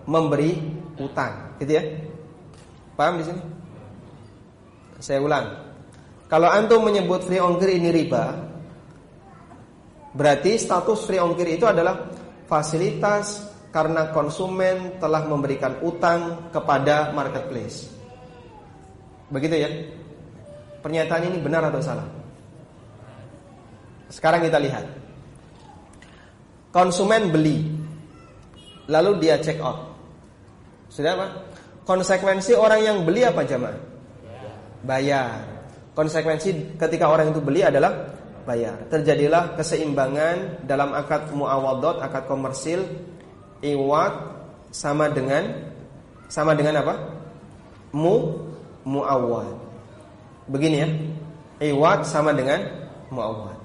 [0.04, 0.60] memberi
[1.00, 1.84] utang, gitu ya?
[3.00, 3.42] Paham di sini?
[5.00, 5.48] Saya ulang.
[6.28, 8.36] Kalau antum menyebut free ongkir ini riba,
[10.12, 12.12] berarti status free ongkir itu adalah
[12.46, 17.88] fasilitas karena konsumen telah memberikan utang kepada marketplace.
[19.32, 19.70] Begitu ya?
[20.84, 22.08] Pernyataan ini benar atau salah?
[24.10, 24.99] Sekarang kita lihat.
[26.70, 27.66] Konsumen beli,
[28.86, 29.90] lalu dia check out.
[30.94, 31.28] Sudah apa?
[31.86, 33.78] Konsekuensi orang yang beli apa jamaah?
[34.86, 35.42] Bayar.
[35.98, 38.14] Konsekuensi ketika orang itu beli adalah
[38.46, 38.78] bayar.
[38.94, 42.86] Terjadilah keseimbangan dalam akad muawadot, akad komersil,
[43.66, 44.14] iwat
[44.70, 45.74] sama dengan
[46.30, 46.94] sama dengan apa?
[47.98, 48.46] Mu
[48.86, 49.58] muawad.
[50.46, 50.90] Begini ya.
[51.74, 52.62] Iwat sama dengan
[53.10, 53.58] muawad.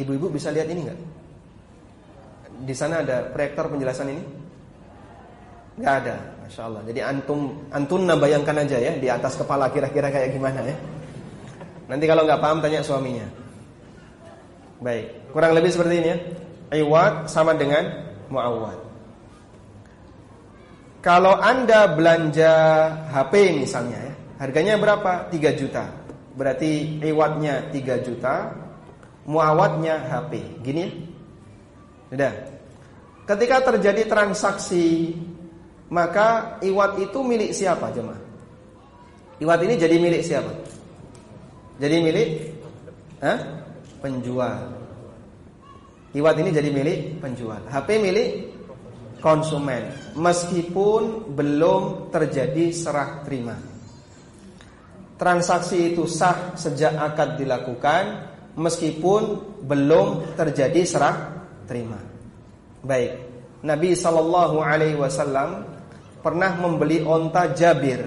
[0.00, 1.00] Ibu-ibu bisa lihat ini enggak?
[2.62, 4.24] Di sana ada proyektor penjelasan ini?
[5.82, 6.16] Enggak ada.
[6.46, 6.82] Masya Allah.
[6.86, 7.40] Jadi antum
[7.74, 10.76] antun bayangkan aja ya di atas kepala kira-kira kayak gimana ya.
[11.90, 13.26] Nanti kalau nggak paham tanya suaminya.
[14.82, 16.18] Baik, kurang lebih seperti ini ya.
[16.82, 17.88] Iwat sama dengan
[18.28, 18.78] muawad.
[21.02, 22.54] Kalau Anda belanja
[23.10, 25.26] HP misalnya ya, harganya berapa?
[25.34, 25.90] 3 juta.
[26.38, 28.54] Berarti iwatnya 3 juta,
[29.26, 30.62] muawadnya HP.
[30.62, 30.90] Gini ya.
[32.12, 32.51] Sudah.
[33.22, 35.14] Ketika terjadi transaksi
[35.92, 38.18] maka iwat itu milik siapa jemaah?
[39.38, 40.52] Iwat ini jadi milik siapa?
[41.78, 42.28] Jadi milik
[43.22, 43.38] Hah?
[44.02, 44.58] penjual.
[46.12, 47.62] Iwat ini jadi milik penjual.
[47.70, 48.30] HP milik
[49.22, 53.56] konsumen meskipun belum terjadi serah terima.
[55.16, 58.26] Transaksi itu sah sejak akad dilakukan
[58.58, 61.16] meskipun belum terjadi serah
[61.64, 62.11] terima.
[62.82, 63.14] Baik.
[63.62, 65.62] Nabi sallallahu alaihi wasallam
[66.18, 68.02] pernah membeli onta Jabir.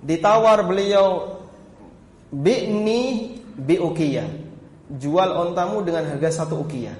[0.00, 1.36] Ditawar beliau
[2.32, 4.28] bi'ni bi'ukiyah.
[4.96, 6.96] Jual ontamu dengan harga satu ukiyah.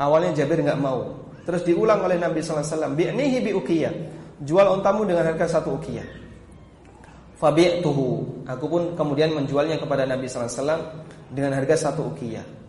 [0.00, 1.28] Awalnya Jabir nggak mau.
[1.44, 3.94] Terus diulang oleh Nabi sallallahu alaihi wasallam, bi'nihi bi'ukiyah.
[4.40, 6.08] Jual ontamu dengan harga satu ukiyah.
[7.36, 8.08] Fabi'tuhu.
[8.48, 10.82] Aku pun kemudian menjualnya kepada Nabi sallallahu alaihi wasallam
[11.36, 12.59] dengan harga satu ukiyah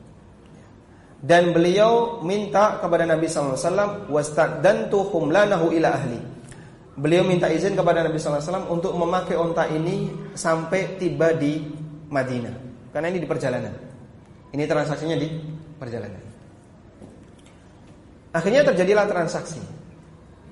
[1.22, 6.19] dan beliau minta kepada Nabi sallallahu alaihi wasallam wasta'dantu humlanahu ila ahli.
[6.97, 11.61] Beliau minta izin kepada Nabi wasallam untuk memakai onta ini sampai tiba di
[12.09, 12.55] Madinah.
[12.91, 13.74] Karena ini di perjalanan.
[14.51, 15.30] Ini transaksinya di
[15.80, 16.24] perjalanan.
[18.36, 19.61] Akhirnya terjadilah transaksi.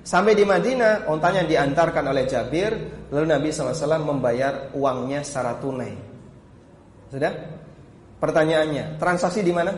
[0.00, 2.72] Sampai di Madinah, ontanya diantarkan oleh Jabir,
[3.12, 5.92] lalu Nabi SAW membayar uangnya secara tunai.
[7.12, 7.32] Sudah?
[8.16, 9.76] Pertanyaannya, transaksi di mana?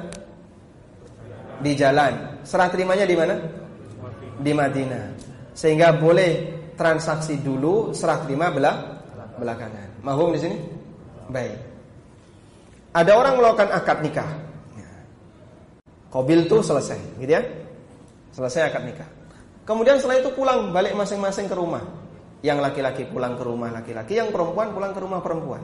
[1.62, 2.42] Di jalan.
[2.42, 3.38] Serah terimanya di mana?
[4.42, 5.04] Di Madinah.
[5.54, 6.30] Sehingga boleh
[6.74, 9.00] transaksi dulu, serah terima belah
[9.38, 10.02] belakangan.
[10.02, 10.56] Mahum di sini?
[11.30, 11.56] Baik.
[12.92, 14.30] Ada orang melakukan akad nikah.
[16.12, 17.40] Kobil tuh selesai, gitu ya?
[18.36, 19.08] Selesai akad nikah.
[19.64, 21.80] Kemudian setelah itu pulang balik masing-masing ke rumah.
[22.42, 25.62] Yang laki-laki pulang ke rumah laki-laki, yang perempuan pulang ke rumah perempuan.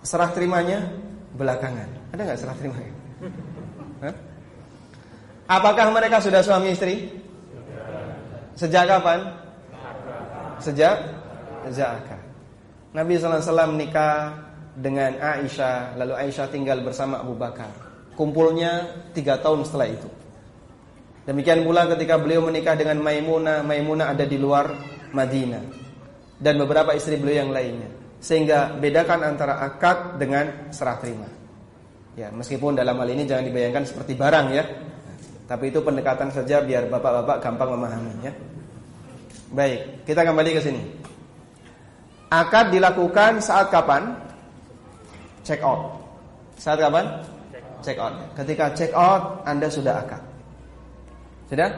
[0.00, 0.86] Serah terimanya
[1.34, 2.14] belakangan.
[2.14, 2.92] Ada nggak serah terimanya?
[5.46, 7.06] Apakah mereka sudah suami istri?
[8.58, 9.30] Sejak kapan?
[10.58, 10.96] Sejak
[11.70, 12.22] sejak akad.
[12.94, 14.32] Nabi SAW nikah
[14.76, 17.68] dengan Aisyah, lalu Aisyah tinggal bersama Abu Bakar.
[18.16, 20.08] Kumpulnya tiga tahun setelah itu.
[21.28, 24.72] Demikian pula ketika beliau menikah dengan Maimunah, Maimunah ada di luar
[25.10, 25.64] Madinah
[26.38, 27.90] dan beberapa istri beliau yang lainnya.
[28.16, 31.28] Sehingga bedakan antara akad dengan serah terima.
[32.16, 34.64] Ya, meskipun dalam hal ini jangan dibayangkan seperti barang ya.
[35.46, 38.34] Tapi itu pendekatan saja biar bapak-bapak gampang memahaminya.
[39.54, 40.82] Baik, kita kembali ke sini.
[42.34, 44.18] Akad dilakukan saat kapan?
[45.46, 46.02] Check out.
[46.58, 47.22] Saat kapan?
[47.86, 48.18] Check out.
[48.34, 50.22] Ketika check out, Anda sudah akad.
[51.46, 51.70] Sudah?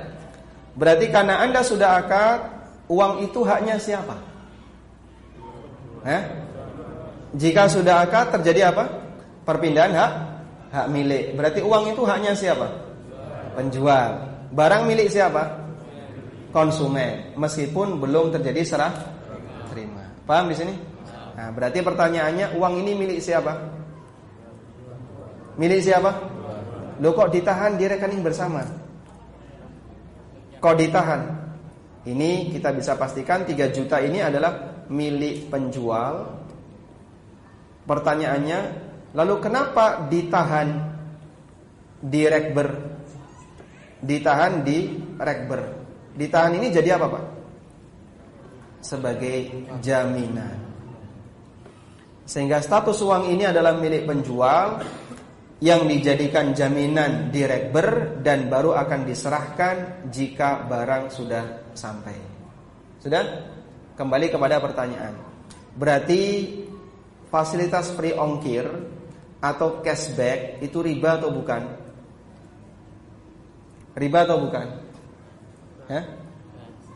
[0.72, 2.40] Berarti karena Anda sudah akad,
[2.88, 4.16] uang itu haknya siapa?
[6.08, 6.22] Eh?
[7.36, 8.88] Jika sudah akad terjadi apa?
[9.44, 10.12] Perpindahan hak
[10.72, 11.36] hak milik.
[11.36, 12.88] Berarti uang itu haknya siapa?
[13.59, 14.10] Penjual.
[14.55, 15.51] Barang milik siapa?
[16.55, 17.35] Konsumen.
[17.35, 18.94] Meskipun belum terjadi serah
[19.74, 20.14] terima.
[20.22, 20.74] Paham di sini?
[21.35, 23.59] Nah, berarti pertanyaannya uang ini milik siapa?
[25.59, 26.10] Milik siapa?
[27.02, 28.62] Lo kok ditahan di rekening bersama?
[30.62, 31.22] Kok ditahan?
[32.06, 36.30] Ini kita bisa pastikan 3 juta ini adalah milik penjual.
[37.90, 38.59] Pertanyaannya,
[39.18, 40.78] lalu kenapa ditahan
[42.06, 42.97] di rekber?
[43.98, 45.62] Ditahan di rekber.
[46.14, 47.24] Ditahan ini jadi apa, Pak?
[48.78, 50.58] Sebagai jaminan.
[52.28, 54.84] Sehingga status uang ini adalah milik penjual
[55.58, 62.14] yang dijadikan jaminan di rekber dan baru akan diserahkan jika barang sudah sampai.
[63.02, 63.24] Sudah?
[63.98, 65.18] Kembali kepada pertanyaan.
[65.74, 66.54] Berarti
[67.26, 68.66] fasilitas free ongkir
[69.42, 71.88] atau cashback itu riba atau bukan?
[73.98, 74.66] Riba atau bukan?
[75.90, 76.06] Ya?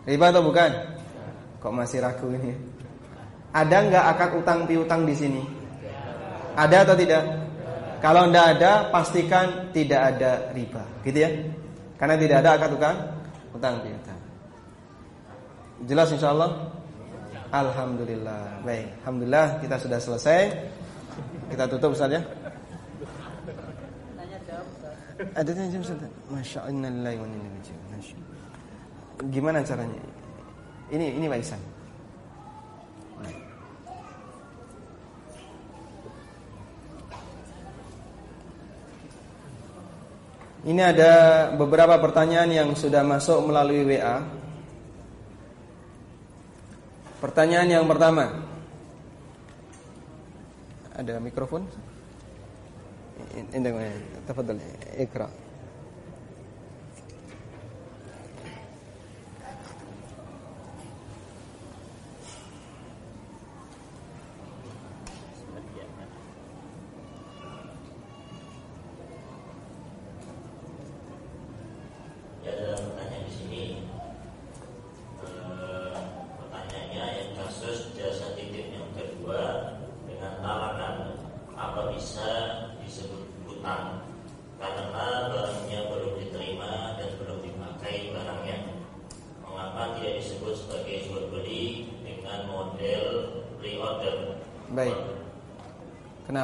[0.06, 0.70] Riba atau bukan?
[1.58, 2.54] Kok masih ragu ini?
[3.50, 5.42] Ada nggak akad utang piutang di sini?
[6.54, 7.22] Ada atau tidak?
[8.02, 11.30] Kalau tidak ada, pastikan tidak ada riba, gitu ya?
[11.94, 12.96] Karena tidak ada akad utang,
[13.54, 14.20] utang piutang.
[15.86, 16.70] Jelas insya Allah?
[17.52, 18.64] Alhamdulillah.
[18.66, 20.40] Baik, alhamdulillah kita sudah selesai.
[21.52, 22.24] Kita tutup saja.
[25.12, 27.12] Ada tanya jawab Masya Allah,
[29.28, 30.00] Gimana caranya?
[30.88, 31.60] Ini ini Waisan.
[40.62, 41.12] Ini ada
[41.58, 44.22] beberapa pertanyaan yang sudah masuk melalui WA.
[47.18, 48.30] Pertanyaan yang pertama.
[50.94, 51.66] Ada mikrofon?
[53.34, 53.58] Ini,
[54.28, 54.58] تفضل
[54.96, 55.30] اقرأ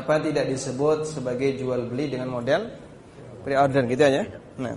[0.08, 2.64] Kenapa tidak disebut sebagai jual beli dengan model
[3.44, 4.24] pre-order gitu ya?
[4.56, 4.72] Nah.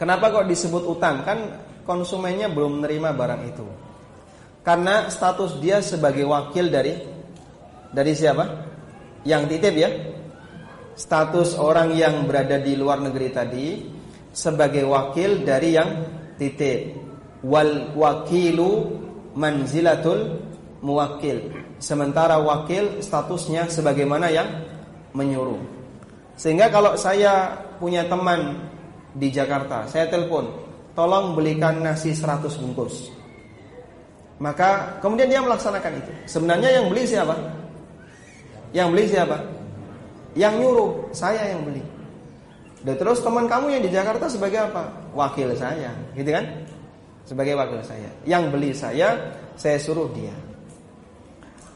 [0.00, 1.20] Kenapa kok disebut utang?
[1.20, 1.52] Kan
[1.84, 3.68] konsumennya belum menerima barang itu.
[4.64, 6.96] Karena status dia sebagai wakil dari
[7.92, 8.64] dari siapa?
[9.28, 9.90] Yang titip ya.
[10.96, 13.84] Status orang yang berada di luar negeri tadi
[14.32, 15.90] sebagai wakil dari yang
[16.40, 16.96] titip.
[17.44, 18.96] Wal wakilu
[19.36, 20.40] manzilatul
[20.80, 21.63] muwakil.
[21.82, 24.48] Sementara wakil statusnya sebagaimana yang
[25.14, 25.60] menyuruh.
[26.34, 28.58] Sehingga kalau saya punya teman
[29.14, 30.50] di Jakarta, saya telepon,
[30.98, 33.10] tolong belikan nasi 100 bungkus.
[34.42, 36.12] Maka kemudian dia melaksanakan itu.
[36.26, 37.34] Sebenarnya yang beli siapa?
[38.74, 39.36] Yang beli siapa?
[40.34, 41.82] Yang nyuruh, saya yang beli.
[42.82, 44.90] Dan terus teman kamu yang di Jakarta sebagai apa?
[45.14, 46.44] Wakil saya, gitu kan?
[47.24, 48.10] Sebagai wakil saya.
[48.26, 49.14] Yang beli saya,
[49.54, 50.34] saya suruh dia.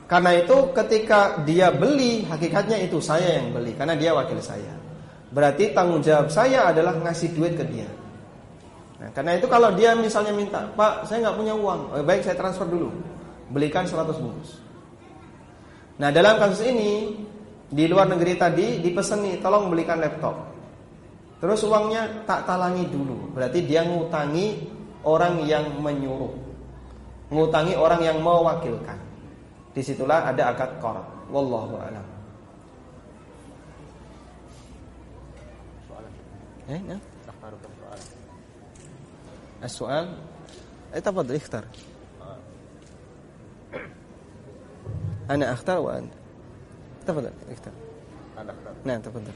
[0.09, 4.72] Karena itu ketika dia beli, hakikatnya itu saya yang beli karena dia wakil saya.
[5.28, 7.85] Berarti tanggung jawab saya adalah ngasih duit ke dia.
[8.98, 12.40] Nah, karena itu kalau dia misalnya minta, "Pak, saya nggak punya uang." Oh, baik, saya
[12.40, 12.89] transfer dulu.
[13.52, 14.56] Belikan 100 bungkus.
[16.01, 17.12] Nah, dalam kasus ini
[17.68, 20.40] di luar negeri tadi dipeseni, "Tolong belikan laptop."
[21.39, 23.30] Terus uangnya tak talangi dulu.
[23.36, 24.66] Berarti dia ngutangi
[25.05, 26.32] orang yang menyuruh.
[27.28, 29.07] Ngutangi orang yang mewakilkan.
[29.77, 31.06] Disitulah ada akad qard.
[31.34, 32.14] Wallahu a'lam.
[36.69, 36.99] إيه نعم
[39.64, 40.18] السؤال
[40.94, 41.64] إيه تفضل اختر
[45.30, 46.14] أنا أختار وأنت
[47.07, 47.72] تفضل اختر
[48.38, 49.31] أنا أختار نعم تفضل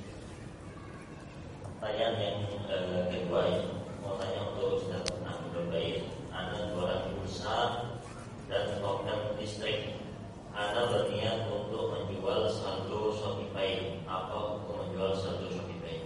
[1.77, 2.37] Pertanyaan yang
[2.73, 3.61] eh, kedua ya,
[4.01, 7.85] mau tanya untuk Ustaz Abdul Baik, Anda jualan pulsa
[8.49, 9.93] dan program listrik.
[10.52, 16.04] anda berniat untuk menjual saldo Shopee Apa hukum menjual saldo Shopee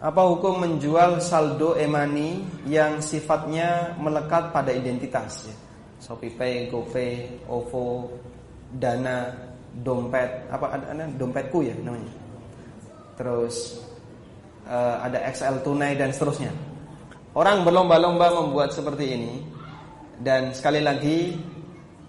[0.00, 5.56] Apa hukum menjual saldo e-money yang sifatnya melekat pada identitas ya?
[6.02, 8.10] ShopeePay, GoPay, OVO,
[8.74, 9.30] Dana,
[9.70, 12.10] dompet, apa ada dompetku ya namanya.
[13.14, 13.78] Terus
[14.66, 16.50] uh, ada XL tunai dan seterusnya.
[17.38, 19.32] Orang berlomba-lomba membuat seperti ini
[20.20, 21.38] dan sekali lagi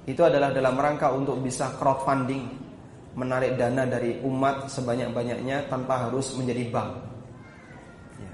[0.03, 2.43] itu adalah dalam rangka untuk bisa crowdfunding,
[3.15, 6.91] menarik dana dari umat sebanyak-banyaknya tanpa harus menjadi bank.
[8.19, 8.31] Ya.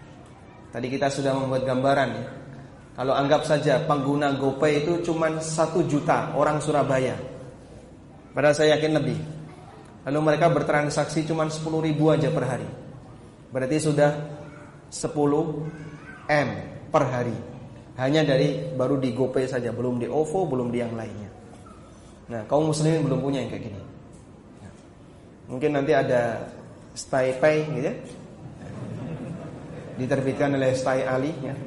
[0.73, 2.27] Tadi kita sudah membuat gambaran ya.
[2.99, 7.15] Kalau anggap saja pengguna GoPay itu cuma satu juta orang Surabaya.
[8.35, 9.19] Padahal saya yakin lebih.
[10.09, 12.67] Lalu mereka bertransaksi cuma 10 ribu aja per hari.
[13.53, 14.11] Berarti sudah
[14.89, 15.13] 10
[16.27, 16.49] M
[16.89, 17.37] per hari.
[17.95, 21.28] Hanya dari baru di GoPay saja, belum di OVO, belum di yang lainnya.
[22.29, 23.81] Nah, kaum muslimin belum punya yang kayak gini.
[24.61, 24.73] Nah,
[25.49, 26.45] mungkin nanti ada
[26.93, 27.95] Stay Pay gitu ya.
[29.97, 31.57] Diterbitkan oleh Stay Ali ya.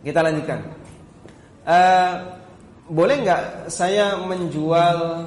[0.00, 0.60] Kita lanjutkan.
[1.66, 2.14] Uh,
[2.86, 5.26] boleh nggak saya menjual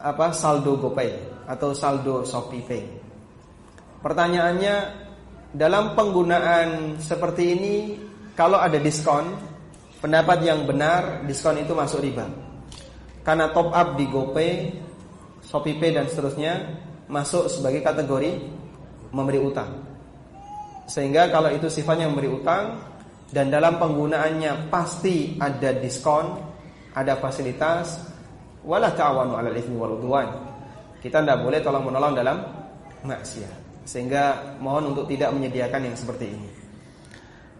[0.00, 1.10] apa saldo GoPay
[1.50, 2.84] atau saldo Shopee Pay?
[4.00, 4.74] Pertanyaannya
[5.52, 7.74] dalam penggunaan seperti ini
[8.38, 9.34] kalau ada diskon,
[10.00, 12.26] pendapat yang benar diskon itu masuk riba.
[13.20, 14.52] Karena top up di GoPay,
[15.44, 16.52] Shopee Pay dan seterusnya
[17.06, 18.40] masuk sebagai kategori
[19.12, 19.70] memberi utang.
[20.88, 22.80] Sehingga kalau itu sifatnya memberi utang
[23.30, 26.34] dan dalam penggunaannya pasti ada diskon,
[26.96, 28.02] ada fasilitas,
[28.66, 30.00] wala ta'awanu 'alal itsmi wal
[30.98, 32.42] Kita tidak boleh tolong menolong dalam
[33.06, 33.86] maksiat.
[33.86, 36.50] Sehingga mohon untuk tidak menyediakan yang seperti ini.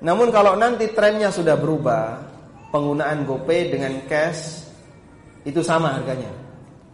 [0.01, 2.30] Namun kalau nanti trennya sudah berubah,
[2.70, 4.66] penggunaan GoPay dengan cash
[5.42, 6.30] itu sama harganya.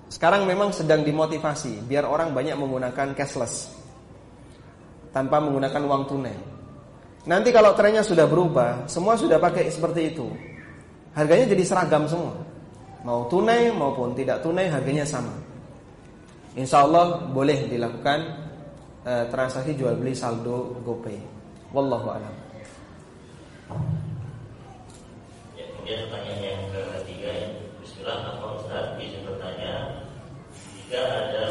[0.07, 3.71] Sekarang memang sedang dimotivasi biar orang banyak menggunakan cashless
[5.11, 6.37] tanpa menggunakan uang tunai.
[7.27, 10.31] Nanti kalau trennya sudah berubah, semua sudah pakai seperti itu.
[11.11, 12.39] Harganya jadi seragam semua.
[13.03, 15.35] Mau tunai maupun tidak tunai harganya sama.
[16.55, 18.19] Insya Allah boleh dilakukan
[19.03, 21.19] uh, transaksi jual beli saldo GoPay.
[21.75, 22.35] Wallahu a'lam.
[25.87, 26.63] Kemudian pertanyaan yang
[26.99, 27.49] ketiga ya.
[27.79, 30.03] Bismillah, apa Ustaz bisa bertanya
[30.83, 31.43] jika ada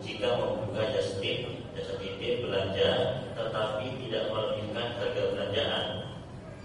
[0.00, 5.84] jika membuka jasa tip, jasa titip belanja tetapi tidak melebihkan harga belanjaan,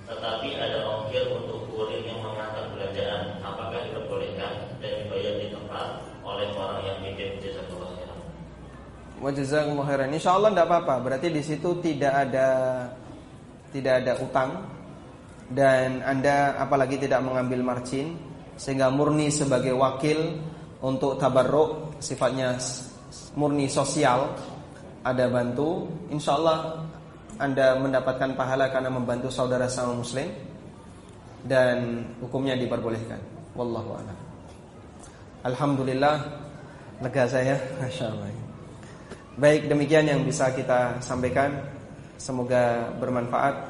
[0.08, 5.88] tetapi ada ongkir untuk kurir yang mengantar belanjaan, apakah diperbolehkan dan dibayar di tempat
[6.24, 7.68] oleh orang yang titip jasa
[9.20, 10.16] Wa jazakumullah khairan.
[10.16, 10.96] Insyaallah tidak apa-apa.
[11.04, 12.48] Berarti di situ tidak ada
[13.76, 14.79] tidak ada utang
[15.50, 18.14] dan Anda apalagi tidak mengambil margin
[18.54, 20.38] sehingga murni sebagai wakil
[20.80, 22.56] untuk tabarruk sifatnya
[23.34, 24.38] murni sosial
[25.02, 25.90] ada bantu.
[26.14, 26.86] Insyaallah
[27.40, 30.28] Anda mendapatkan pahala karena membantu saudara sama muslim
[31.48, 33.20] dan hukumnya diperbolehkan.
[33.56, 34.18] Wallahu a'lam.
[35.48, 36.16] Alhamdulillah
[37.00, 38.28] lega saya masyaallah.
[39.40, 41.56] Baik demikian yang bisa kita sampaikan.
[42.20, 43.69] Semoga bermanfaat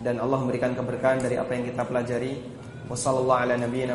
[0.00, 2.40] Dan Allah memberikan keberkahan dari apa yang kita pelajari.
[2.90, 3.94] Wassalamualaikum ala nabiyyina